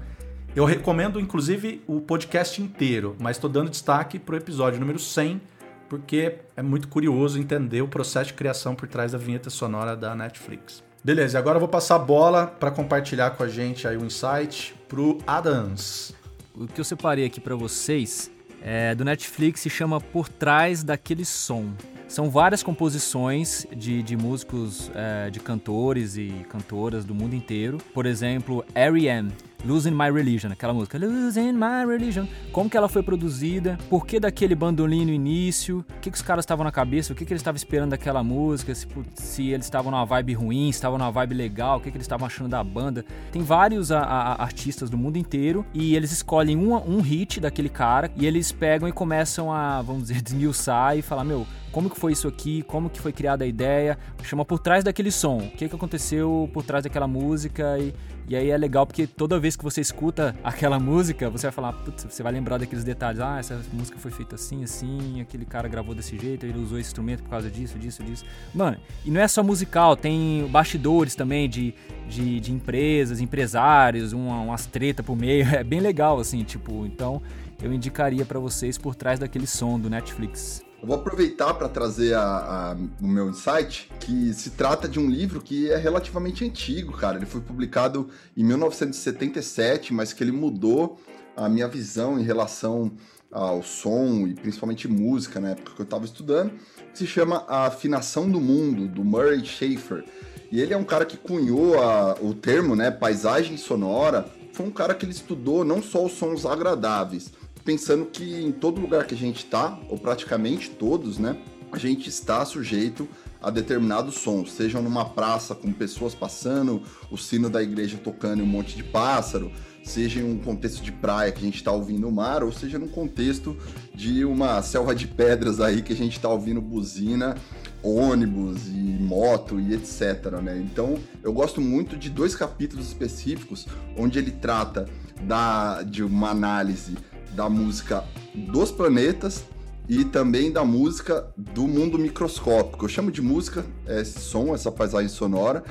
eu 0.55 0.65
recomendo, 0.65 1.21
inclusive, 1.21 1.83
o 1.87 2.01
podcast 2.01 2.61
inteiro, 2.61 3.15
mas 3.21 3.37
estou 3.37 3.49
dando 3.49 3.71
destaque 3.71 4.19
para 4.19 4.35
o 4.35 4.37
episódio 4.37 4.81
número 4.81 4.99
100, 4.99 5.41
porque 5.89 6.39
é 6.57 6.63
muito 6.63 6.89
curioso 6.89 7.39
entender 7.39 7.83
o 7.83 7.89
processo 7.89 8.27
de 8.27 8.35
criação 8.35 8.75
por 8.75 8.89
trás 8.89 9.13
da 9.13 9.19
vinheta 9.19 9.49
sonora 9.49 9.97
da 9.97 10.15
Netflix. 10.15 10.83
Beleza, 11.03 11.39
agora 11.39 11.57
eu 11.57 11.61
vou 11.61 11.69
passar 11.69 11.95
a 11.95 11.99
bola 12.01 12.47
para 12.49 12.71
compartilhar 12.71 13.31
com 13.31 13.43
a 13.45 13.49
gente 13.49 13.87
aí 13.87 13.97
o 13.97 14.03
um 14.03 14.07
insight 14.07 14.75
pro 14.89 15.19
Adams. 15.27 16.13
O 16.55 16.67
que 16.67 16.81
eu 16.81 16.85
separei 16.85 17.25
aqui 17.25 17.41
para 17.41 17.55
vocês 17.55 18.31
é, 18.63 18.95
do 18.95 19.05
Netflix 19.05 19.61
se 19.61 19.71
chama 19.71 20.01
Por 20.01 20.29
Trás 20.29 20.83
daquele 20.83 21.25
Som. 21.25 21.73
São 22.09 22.29
várias 22.29 22.63
composições 22.63 23.67
de, 23.75 24.03
de 24.03 24.17
músicos, 24.17 24.91
é, 24.95 25.31
de 25.31 25.39
cantores 25.39 26.17
e 26.17 26.45
cantoras 26.49 27.05
do 27.05 27.15
mundo 27.15 27.35
inteiro. 27.35 27.79
Por 27.95 28.05
exemplo, 28.05 28.65
R.E.M., 28.75 29.31
Losing 29.65 29.91
My 29.91 30.11
Religion, 30.11 30.51
aquela 30.53 30.73
música 30.73 30.99
Losing 30.99 31.53
My 31.53 31.87
Religion. 31.87 32.27
Como 32.53 32.69
que 32.69 32.77
ela 32.77 32.89
foi 32.89 33.03
produzida? 33.03 33.79
Por 33.89 34.07
que 34.07 34.19
daquele 34.19 34.55
bandolim 34.55 35.05
no 35.05 35.13
início? 35.13 35.85
O 35.89 36.01
que, 36.01 36.11
que 36.11 36.17
os 36.17 36.23
caras 36.23 36.45
estavam 36.45 36.65
na 36.65 36.73
cabeça? 36.73 37.13
O 37.13 37.17
que, 37.17 37.25
que 37.25 37.33
eles 37.33 37.41
estavam 37.41 37.57
esperando 37.57 37.91
daquela 37.91 38.23
música? 38.23 38.75
Se, 38.75 38.87
se 39.15 39.49
eles 39.49 39.67
estavam 39.67 39.91
numa 39.91 40.05
vibe 40.05 40.35
ruim, 40.35 40.69
estavam 40.69 40.99
numa 40.99 41.11
vibe 41.11 41.35
legal, 41.35 41.79
o 41.79 41.81
que, 41.81 41.91
que 41.91 41.97
eles 41.97 42.05
estavam 42.05 42.27
achando 42.27 42.49
da 42.49 42.63
banda? 42.65 43.05
Tem 43.31 43.43
vários 43.43 43.93
a, 43.93 44.01
a, 44.01 44.43
artistas 44.43 44.89
do 44.89 44.97
mundo 44.97 45.17
inteiro 45.17 45.65
e 45.75 45.95
eles 45.95 46.11
escolhem 46.13 46.57
um, 46.57 46.75
um 46.75 47.01
hit 47.01 47.41
daquele 47.41 47.69
cara 47.69 48.11
e 48.17 48.27
eles 48.27 48.53
pegam 48.53 48.89
e 48.89 48.93
começam 48.93 49.53
a, 49.53 49.83
vamos 49.83 50.05
dizer, 50.05 50.21
desmiuçar 50.23 50.97
e 50.97 51.03
falar: 51.03 51.25
Meu, 51.25 51.47
como 51.71 51.89
que 51.89 51.99
foi 51.99 52.13
isso 52.13 52.27
aqui, 52.27 52.63
como 52.63 52.91
que 52.91 53.01
foi 53.01 53.13
criada 53.13 53.45
a 53.45 53.47
ideia, 53.47 53.99
chama 54.23 54.45
por 54.45 54.59
trás 54.59 54.83
daquele 54.83 55.11
som, 55.11 55.39
o 55.39 55.51
que, 55.51 55.69
que 55.69 55.75
aconteceu 55.75 56.51
por 56.53 56.65
trás 56.65 56.85
daquela 56.85 57.07
música 57.07 57.79
e, 57.79 57.95
e 58.29 58.37
aí 58.37 58.51
é 58.51 58.57
legal 58.57 58.87
porque 58.87 59.07
toda 59.07 59.39
vez 59.39 59.50
que 59.59 59.65
você 59.65 59.81
escuta 59.81 60.35
aquela 60.43 60.79
música, 60.79 61.31
você 61.31 61.47
vai 61.47 61.53
falar, 61.53 61.73
putz, 61.73 62.05
você 62.05 62.23
vai 62.23 62.33
lembrar 62.33 62.59
daqueles 62.59 62.85
detalhes, 62.85 63.21
ah, 63.21 63.39
essa 63.39 63.61
música 63.73 63.99
foi 63.99 64.11
feita 64.11 64.35
assim, 64.35 64.65
assim, 64.65 65.21
aquele 65.21 65.45
cara 65.45 65.69
gravou 65.69 65.95
desse 65.95 66.19
jeito, 66.19 66.47
ele 66.47 66.59
usou 66.59 66.79
esse 66.79 66.89
instrumento 66.89 67.23
por 67.23 67.31
causa 67.31 67.51
disso, 67.51 67.79
disso, 67.79 68.03
disso. 68.03 68.25
Mano, 68.55 68.79
e 69.05 69.11
não 69.11 69.21
é 69.21 69.29
só 69.29 69.43
musical, 69.43 69.97
tem 69.97 70.47
bastidores 70.51 71.15
também 71.15 71.49
de, 71.49 71.75
de, 72.09 72.41
de 72.41 72.53
empresas, 72.53 73.21
empresários, 73.21 74.13
uma, 74.13 74.41
umas 74.41 74.67
treta 74.67 75.03
por 75.03 75.17
meio, 75.17 75.47
é 75.55 75.65
bem 75.65 75.81
legal 75.81 76.19
assim, 76.19 76.43
tipo, 76.43 76.87
então 76.87 77.23
eu 77.63 77.73
indicaria 77.73 78.25
para 78.25 78.39
vocês 78.39 78.79
por 78.79 78.95
trás 78.95 79.19
daquele 79.19 79.47
som 79.47 79.79
do 79.79 79.91
Netflix. 79.91 80.63
Eu 80.81 80.87
vou 80.87 80.97
aproveitar 80.97 81.53
para 81.55 81.69
trazer 81.69 82.15
a, 82.15 82.23
a, 82.23 82.77
o 83.03 83.07
meu 83.07 83.29
insight, 83.29 83.91
que 84.01 84.33
se 84.33 84.51
trata 84.51 84.89
de 84.89 84.99
um 84.99 85.11
livro 85.11 85.41
que 85.41 85.71
é 85.71 85.77
relativamente 85.77 86.43
antigo, 86.43 86.97
cara. 86.97 87.19
Ele 87.19 87.27
foi 87.27 87.43
publicado 87.43 88.09
em 88.35 88.43
1977, 88.43 89.93
mas 89.93 90.15
que 90.15 90.25
ele 90.25 90.33
mudou 90.33 90.99
a 91.37 91.51
minha 91.51 91.69
visão 91.69 92.19
em 92.19 92.23
relação 92.23 92.93
ao 93.31 93.63
som 93.63 94.27
e 94.27 94.35
principalmente 94.35 94.89
música 94.89 95.39
na 95.39 95.51
época 95.51 95.73
que 95.75 95.81
eu 95.81 95.85
estava 95.85 96.07
estudando, 96.07 96.53
se 96.95 97.07
chama 97.07 97.45
A 97.47 97.67
Afinação 97.67 98.29
do 98.29 98.41
Mundo, 98.41 98.89
do 98.89 99.05
Murray 99.05 99.45
Schafer. 99.45 100.05
E 100.51 100.61
ele 100.61 100.73
é 100.73 100.77
um 100.77 100.85
cara 100.85 101.05
que 101.05 101.17
cunhou 101.17 101.81
a, 101.81 102.17
o 102.21 102.33
termo, 102.33 102.75
né, 102.75 102.91
paisagem 102.91 103.57
sonora. 103.59 104.27
Foi 104.53 104.67
um 104.67 104.71
cara 104.71 104.95
que 104.95 105.05
ele 105.05 105.13
estudou 105.13 105.63
não 105.63 105.83
só 105.83 106.05
os 106.05 106.13
sons 106.13 106.45
agradáveis, 106.45 107.31
pensando 107.65 108.07
que 108.07 108.43
em 108.43 108.53
todo 108.53 108.81
lugar 108.81 109.07
que 109.07 109.15
a 109.15 109.19
gente 109.19 109.45
está, 109.45 109.79
ou 109.89 109.99
praticamente 109.99 110.71
todos, 110.71 111.19
né, 111.19 111.37
a 111.73 111.79
gente 111.79 112.09
está 112.09 112.45
sujeito 112.45 113.09
a 113.41 113.51
determinados 113.51 114.17
sons, 114.17 114.53
seja 114.53 114.81
numa 114.81 115.05
praça 115.05 115.55
com 115.55 115.73
pessoas 115.73 116.15
passando, 116.15 116.83
o 117.11 117.17
sino 117.17 117.49
da 117.49 117.63
igreja 117.63 117.97
tocando 117.97 118.41
e 118.41 118.43
um 118.43 118.47
monte 118.47 118.77
de 118.77 118.85
pássaro, 118.85 119.51
seja 119.83 120.21
em 120.21 120.25
um 120.25 120.39
contexto 120.39 120.83
de 120.83 120.93
praia 120.93 121.33
que 121.33 121.39
a 121.39 121.43
gente 121.45 121.57
está 121.57 121.73
ouvindo 121.73 122.07
o 122.07 122.13
mar, 122.13 122.43
ou 122.43 122.53
seja 122.53 122.79
num 122.79 122.89
contexto 122.89 123.57
de 123.95 124.25
uma 124.25 124.61
selva 124.63 124.95
de 124.95 125.07
pedras 125.07 125.61
aí 125.61 125.81
que 125.81 125.93
a 125.93 125.97
gente 125.97 126.17
está 126.17 126.29
ouvindo 126.29 126.61
buzina, 126.61 127.35
ônibus 127.83 128.69
e 128.69 128.99
moto 129.01 129.59
e 129.59 129.73
etc. 129.73 130.41
Né? 130.43 130.59
Então 130.59 130.99
eu 131.23 131.33
gosto 131.33 131.61
muito 131.61 131.97
de 131.97 132.11
dois 132.11 132.35
capítulos 132.35 132.89
específicos 132.89 133.67
onde 133.97 134.19
ele 134.19 134.33
trata 134.33 134.87
da, 135.23 135.83
de 135.83 136.03
uma 136.03 136.31
análise 136.31 136.95
da 137.35 137.49
música 137.49 138.05
dos 138.35 138.71
planetas 138.71 139.45
e 139.89 140.05
também 140.05 140.53
da 140.53 140.65
música 140.65 141.33
do 141.37 141.67
mundo 141.67 141.99
microscópico. 141.99 142.85
Eu 142.85 142.89
chamo 142.89 143.11
de 143.11 143.21
música 143.21 143.65
esse 143.87 144.21
som, 144.21 144.55
essa 144.55 144.71
paisagem 144.71 145.09
sonora, 145.09 145.65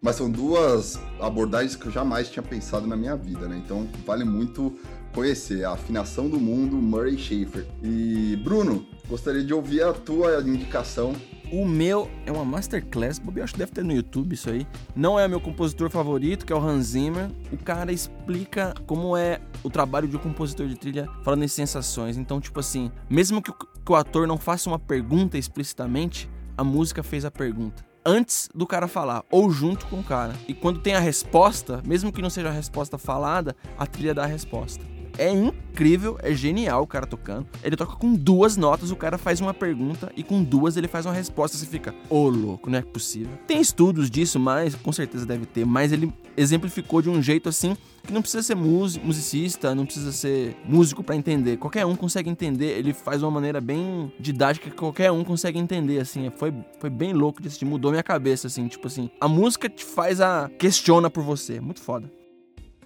mas 0.00 0.16
são 0.16 0.30
duas 0.30 0.98
abordagens 1.20 1.76
que 1.76 1.86
eu 1.86 1.92
jamais 1.92 2.30
tinha 2.30 2.42
pensado 2.42 2.86
na 2.86 2.96
minha 2.96 3.16
vida, 3.16 3.46
né? 3.48 3.60
Então 3.62 3.86
vale 4.06 4.24
muito 4.24 4.78
conhecer 5.12 5.64
a 5.64 5.72
afinação 5.72 6.28
do 6.28 6.38
mundo 6.38 6.76
Murray 6.76 7.18
Schafer. 7.18 7.66
E 7.82 8.36
Bruno, 8.44 8.86
gostaria 9.08 9.44
de 9.44 9.52
ouvir 9.52 9.82
a 9.82 9.92
tua 9.92 10.40
indicação 10.40 11.14
O 11.50 11.64
meu 11.64 12.10
é 12.26 12.32
uma 12.32 12.44
masterclass, 12.44 13.20
eu 13.34 13.42
acho 13.42 13.54
que 13.54 13.58
deve 13.58 13.72
ter 13.72 13.82
no 13.82 13.92
YouTube 13.92 14.34
isso 14.34 14.50
aí. 14.50 14.66
Não 14.94 15.18
é 15.18 15.26
meu 15.26 15.40
compositor 15.40 15.88
favorito, 15.88 16.44
que 16.44 16.52
é 16.52 16.56
o 16.56 16.60
Hans 16.60 16.88
Zimmer. 16.88 17.30
O 17.50 17.56
cara 17.56 17.90
explica 17.90 18.74
como 18.86 19.16
é 19.16 19.40
o 19.62 19.70
trabalho 19.70 20.06
de 20.06 20.16
um 20.16 20.20
compositor 20.20 20.66
de 20.66 20.76
trilha 20.76 21.08
falando 21.22 21.44
em 21.44 21.48
sensações. 21.48 22.18
Então, 22.18 22.40
tipo 22.40 22.60
assim, 22.60 22.92
mesmo 23.08 23.38
o, 23.38 23.42
que 23.42 23.52
o 23.92 23.94
ator 23.94 24.26
não 24.26 24.36
faça 24.36 24.68
uma 24.68 24.78
pergunta 24.78 25.38
explicitamente, 25.38 26.28
a 26.56 26.62
música 26.62 27.02
fez 27.02 27.24
a 27.24 27.30
pergunta 27.30 27.88
antes 28.04 28.48
do 28.54 28.66
cara 28.66 28.88
falar, 28.88 29.22
ou 29.30 29.50
junto 29.50 29.86
com 29.86 30.00
o 30.00 30.04
cara. 30.04 30.34
E 30.46 30.54
quando 30.54 30.80
tem 30.80 30.94
a 30.94 31.00
resposta, 31.00 31.82
mesmo 31.84 32.10
que 32.10 32.22
não 32.22 32.30
seja 32.30 32.48
a 32.48 32.52
resposta 32.52 32.96
falada, 32.96 33.54
a 33.76 33.86
trilha 33.86 34.14
dá 34.14 34.24
a 34.24 34.26
resposta. 34.26 34.82
É 35.18 35.30
incrível, 35.32 36.16
é 36.22 36.32
genial 36.32 36.84
o 36.84 36.86
cara 36.86 37.04
tocando. 37.04 37.44
Ele 37.64 37.76
toca 37.76 37.96
com 37.96 38.14
duas 38.14 38.56
notas, 38.56 38.92
o 38.92 38.96
cara 38.96 39.18
faz 39.18 39.40
uma 39.40 39.52
pergunta 39.52 40.12
e 40.16 40.22
com 40.22 40.44
duas 40.44 40.76
ele 40.76 40.86
faz 40.86 41.04
uma 41.06 41.12
resposta. 41.12 41.56
Você 41.56 41.66
fica, 41.66 41.92
ô 42.08 42.18
oh, 42.18 42.28
louco, 42.28 42.70
não 42.70 42.78
é 42.78 42.82
possível. 42.82 43.36
Tem 43.44 43.60
estudos 43.60 44.08
disso, 44.08 44.38
mas 44.38 44.76
com 44.76 44.92
certeza 44.92 45.26
deve 45.26 45.44
ter. 45.44 45.66
Mas 45.66 45.90
ele 45.90 46.12
exemplificou 46.36 47.02
de 47.02 47.10
um 47.10 47.20
jeito 47.20 47.48
assim 47.48 47.76
que 48.06 48.12
não 48.12 48.22
precisa 48.22 48.42
ser 48.42 48.54
musicista, 48.54 49.74
não 49.74 49.84
precisa 49.84 50.12
ser 50.12 50.56
músico 50.64 51.02
para 51.02 51.16
entender. 51.16 51.56
Qualquer 51.56 51.84
um 51.84 51.96
consegue 51.96 52.30
entender. 52.30 52.78
Ele 52.78 52.94
faz 52.94 53.18
de 53.18 53.24
uma 53.24 53.30
maneira 53.32 53.60
bem 53.60 54.12
didática 54.20 54.70
que 54.70 54.76
qualquer 54.76 55.10
um 55.10 55.24
consegue 55.24 55.58
entender. 55.58 55.98
Assim, 55.98 56.30
foi, 56.36 56.54
foi 56.78 56.88
bem 56.88 57.12
louco 57.12 57.42
de 57.42 57.48
assistir, 57.48 57.64
mudou 57.64 57.90
minha 57.90 58.04
cabeça. 58.04 58.46
Assim, 58.46 58.68
tipo 58.68 58.86
assim, 58.86 59.10
a 59.20 59.26
música 59.26 59.68
te 59.68 59.84
faz 59.84 60.20
a 60.20 60.48
questiona 60.58 61.10
por 61.10 61.24
você. 61.24 61.60
Muito 61.60 61.82
foda. 61.82 62.10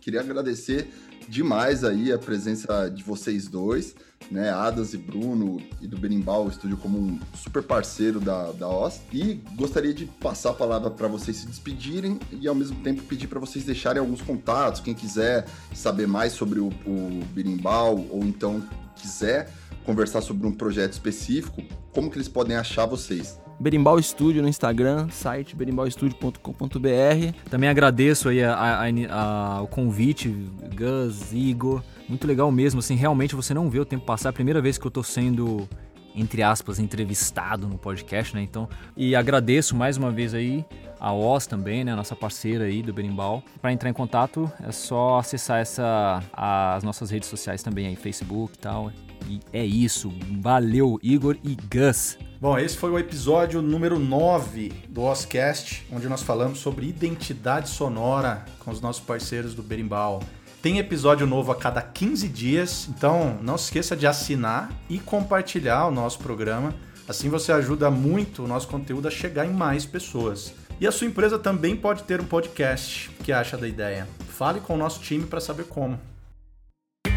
Queria 0.00 0.20
agradecer 0.20 0.88
demais 1.32 1.82
aí 1.82 2.12
a 2.12 2.18
presença 2.18 2.90
de 2.90 3.02
vocês 3.02 3.48
dois, 3.48 3.94
né? 4.30 4.50
Adas 4.50 4.92
e 4.92 4.98
Bruno 4.98 5.62
e 5.80 5.86
do 5.86 5.96
Berimbau 5.96 6.46
Estúdio 6.46 6.76
como 6.76 6.98
um 6.98 7.18
super 7.34 7.62
parceiro 7.62 8.20
da, 8.20 8.52
da 8.52 8.68
OS. 8.68 9.00
E 9.10 9.40
gostaria 9.56 9.94
de 9.94 10.04
passar 10.04 10.50
a 10.50 10.52
palavra 10.52 10.90
para 10.90 11.08
vocês 11.08 11.38
se 11.38 11.46
despedirem 11.46 12.20
e 12.30 12.46
ao 12.46 12.54
mesmo 12.54 12.78
tempo 12.82 13.02
pedir 13.04 13.28
para 13.28 13.40
vocês 13.40 13.64
deixarem 13.64 13.98
alguns 13.98 14.20
contatos, 14.20 14.82
quem 14.82 14.92
quiser 14.92 15.46
saber 15.74 16.06
mais 16.06 16.34
sobre 16.34 16.60
o, 16.60 16.66
o 16.66 17.24
Berimbau 17.32 18.06
ou 18.10 18.22
então 18.24 18.62
quiser 18.94 19.50
conversar 19.84 20.20
sobre 20.20 20.46
um 20.46 20.52
projeto 20.52 20.92
específico, 20.92 21.62
como 21.92 22.10
que 22.10 22.16
eles 22.16 22.28
podem 22.28 22.56
achar 22.56 22.86
vocês? 22.86 23.40
Berimbau 23.60 24.00
Studio 24.02 24.42
no 24.42 24.48
Instagram, 24.48 25.08
site 25.10 25.54
berimbaustudio.com.br. 25.54 27.48
Também 27.48 27.68
agradeço 27.68 28.28
aí 28.28 28.42
a, 28.42 28.54
a, 28.54 28.84
a, 29.10 29.62
o 29.62 29.68
convite, 29.68 30.28
Gus, 30.74 31.32
Igor. 31.32 31.82
Muito 32.08 32.26
legal 32.26 32.50
mesmo, 32.50 32.80
assim, 32.80 32.96
realmente 32.96 33.36
você 33.36 33.54
não 33.54 33.70
vê 33.70 33.78
o 33.78 33.84
tempo 33.84 34.04
passar. 34.04 34.28
É 34.28 34.30
a 34.30 34.32
primeira 34.32 34.60
vez 34.60 34.78
que 34.78 34.86
eu 34.86 34.90
tô 34.90 35.02
sendo 35.02 35.68
entre 36.14 36.42
aspas, 36.42 36.78
entrevistado 36.78 37.66
no 37.66 37.78
podcast, 37.78 38.34
né? 38.34 38.42
Então, 38.42 38.68
e 38.96 39.16
agradeço 39.16 39.74
mais 39.74 39.96
uma 39.96 40.10
vez 40.10 40.34
aí 40.34 40.64
a 41.00 41.12
OS 41.12 41.46
também, 41.46 41.84
né, 41.84 41.94
nossa 41.94 42.14
parceira 42.14 42.64
aí 42.64 42.82
do 42.82 42.92
Berimbau. 42.92 43.42
Para 43.60 43.72
entrar 43.72 43.88
em 43.88 43.92
contato 43.92 44.50
é 44.62 44.70
só 44.70 45.18
acessar 45.18 45.60
essa 45.60 46.22
as 46.32 46.84
nossas 46.84 47.10
redes 47.10 47.28
sociais 47.28 47.62
também 47.62 47.86
aí, 47.86 47.96
Facebook 47.96 48.54
e 48.54 48.58
tal. 48.58 48.92
E 49.28 49.40
é 49.52 49.64
isso. 49.64 50.12
Valeu, 50.40 50.98
Igor 51.02 51.36
e 51.42 51.56
Gus. 51.56 52.18
Bom, 52.40 52.58
esse 52.58 52.76
foi 52.76 52.90
o 52.90 52.98
episódio 52.98 53.62
número 53.62 53.98
9 53.98 54.72
do 54.88 55.02
Oscast, 55.02 55.86
onde 55.92 56.08
nós 56.08 56.22
falamos 56.22 56.58
sobre 56.58 56.88
identidade 56.88 57.68
sonora 57.68 58.44
com 58.58 58.70
os 58.70 58.80
nossos 58.80 59.02
parceiros 59.02 59.54
do 59.54 59.62
Berimbau. 59.62 60.20
Tem 60.60 60.78
episódio 60.78 61.26
novo 61.26 61.52
a 61.52 61.56
cada 61.56 61.82
15 61.82 62.28
dias, 62.28 62.88
então 62.88 63.38
não 63.42 63.58
se 63.58 63.64
esqueça 63.64 63.96
de 63.96 64.06
assinar 64.06 64.70
e 64.88 64.98
compartilhar 64.98 65.86
o 65.86 65.90
nosso 65.90 66.18
programa. 66.18 66.74
Assim 67.08 67.28
você 67.28 67.52
ajuda 67.52 67.90
muito 67.90 68.44
o 68.44 68.48
nosso 68.48 68.68
conteúdo 68.68 69.08
a 69.08 69.10
chegar 69.10 69.44
em 69.46 69.52
mais 69.52 69.84
pessoas. 69.84 70.54
E 70.80 70.86
a 70.86 70.92
sua 70.92 71.06
empresa 71.06 71.38
também 71.38 71.76
pode 71.76 72.02
ter 72.04 72.20
um 72.20 72.24
podcast. 72.24 73.08
O 73.10 73.24
que 73.24 73.32
acha 73.32 73.56
da 73.56 73.68
ideia? 73.68 74.08
Fale 74.28 74.60
com 74.60 74.74
o 74.74 74.78
nosso 74.78 75.00
time 75.00 75.26
para 75.26 75.40
saber 75.40 75.64
como. 75.64 76.11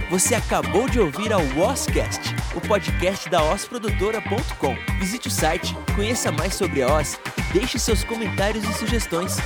Você 0.09 0.35
acabou 0.35 0.87
de 0.87 0.99
ouvir 0.99 1.33
a 1.33 1.37
Oscast, 1.37 2.35
o 2.53 2.61
podcast 2.61 3.27
da 3.27 3.43
osprodutora.com. 3.43 4.75
Visite 4.99 5.27
o 5.27 5.31
site, 5.31 5.75
conheça 5.95 6.31
mais 6.31 6.53
sobre 6.53 6.83
a 6.83 6.97
Os 6.97 7.19
e 7.37 7.53
deixe 7.53 7.79
seus 7.79 8.03
comentários 8.03 8.63
e 8.63 8.73
sugestões. 8.73 9.37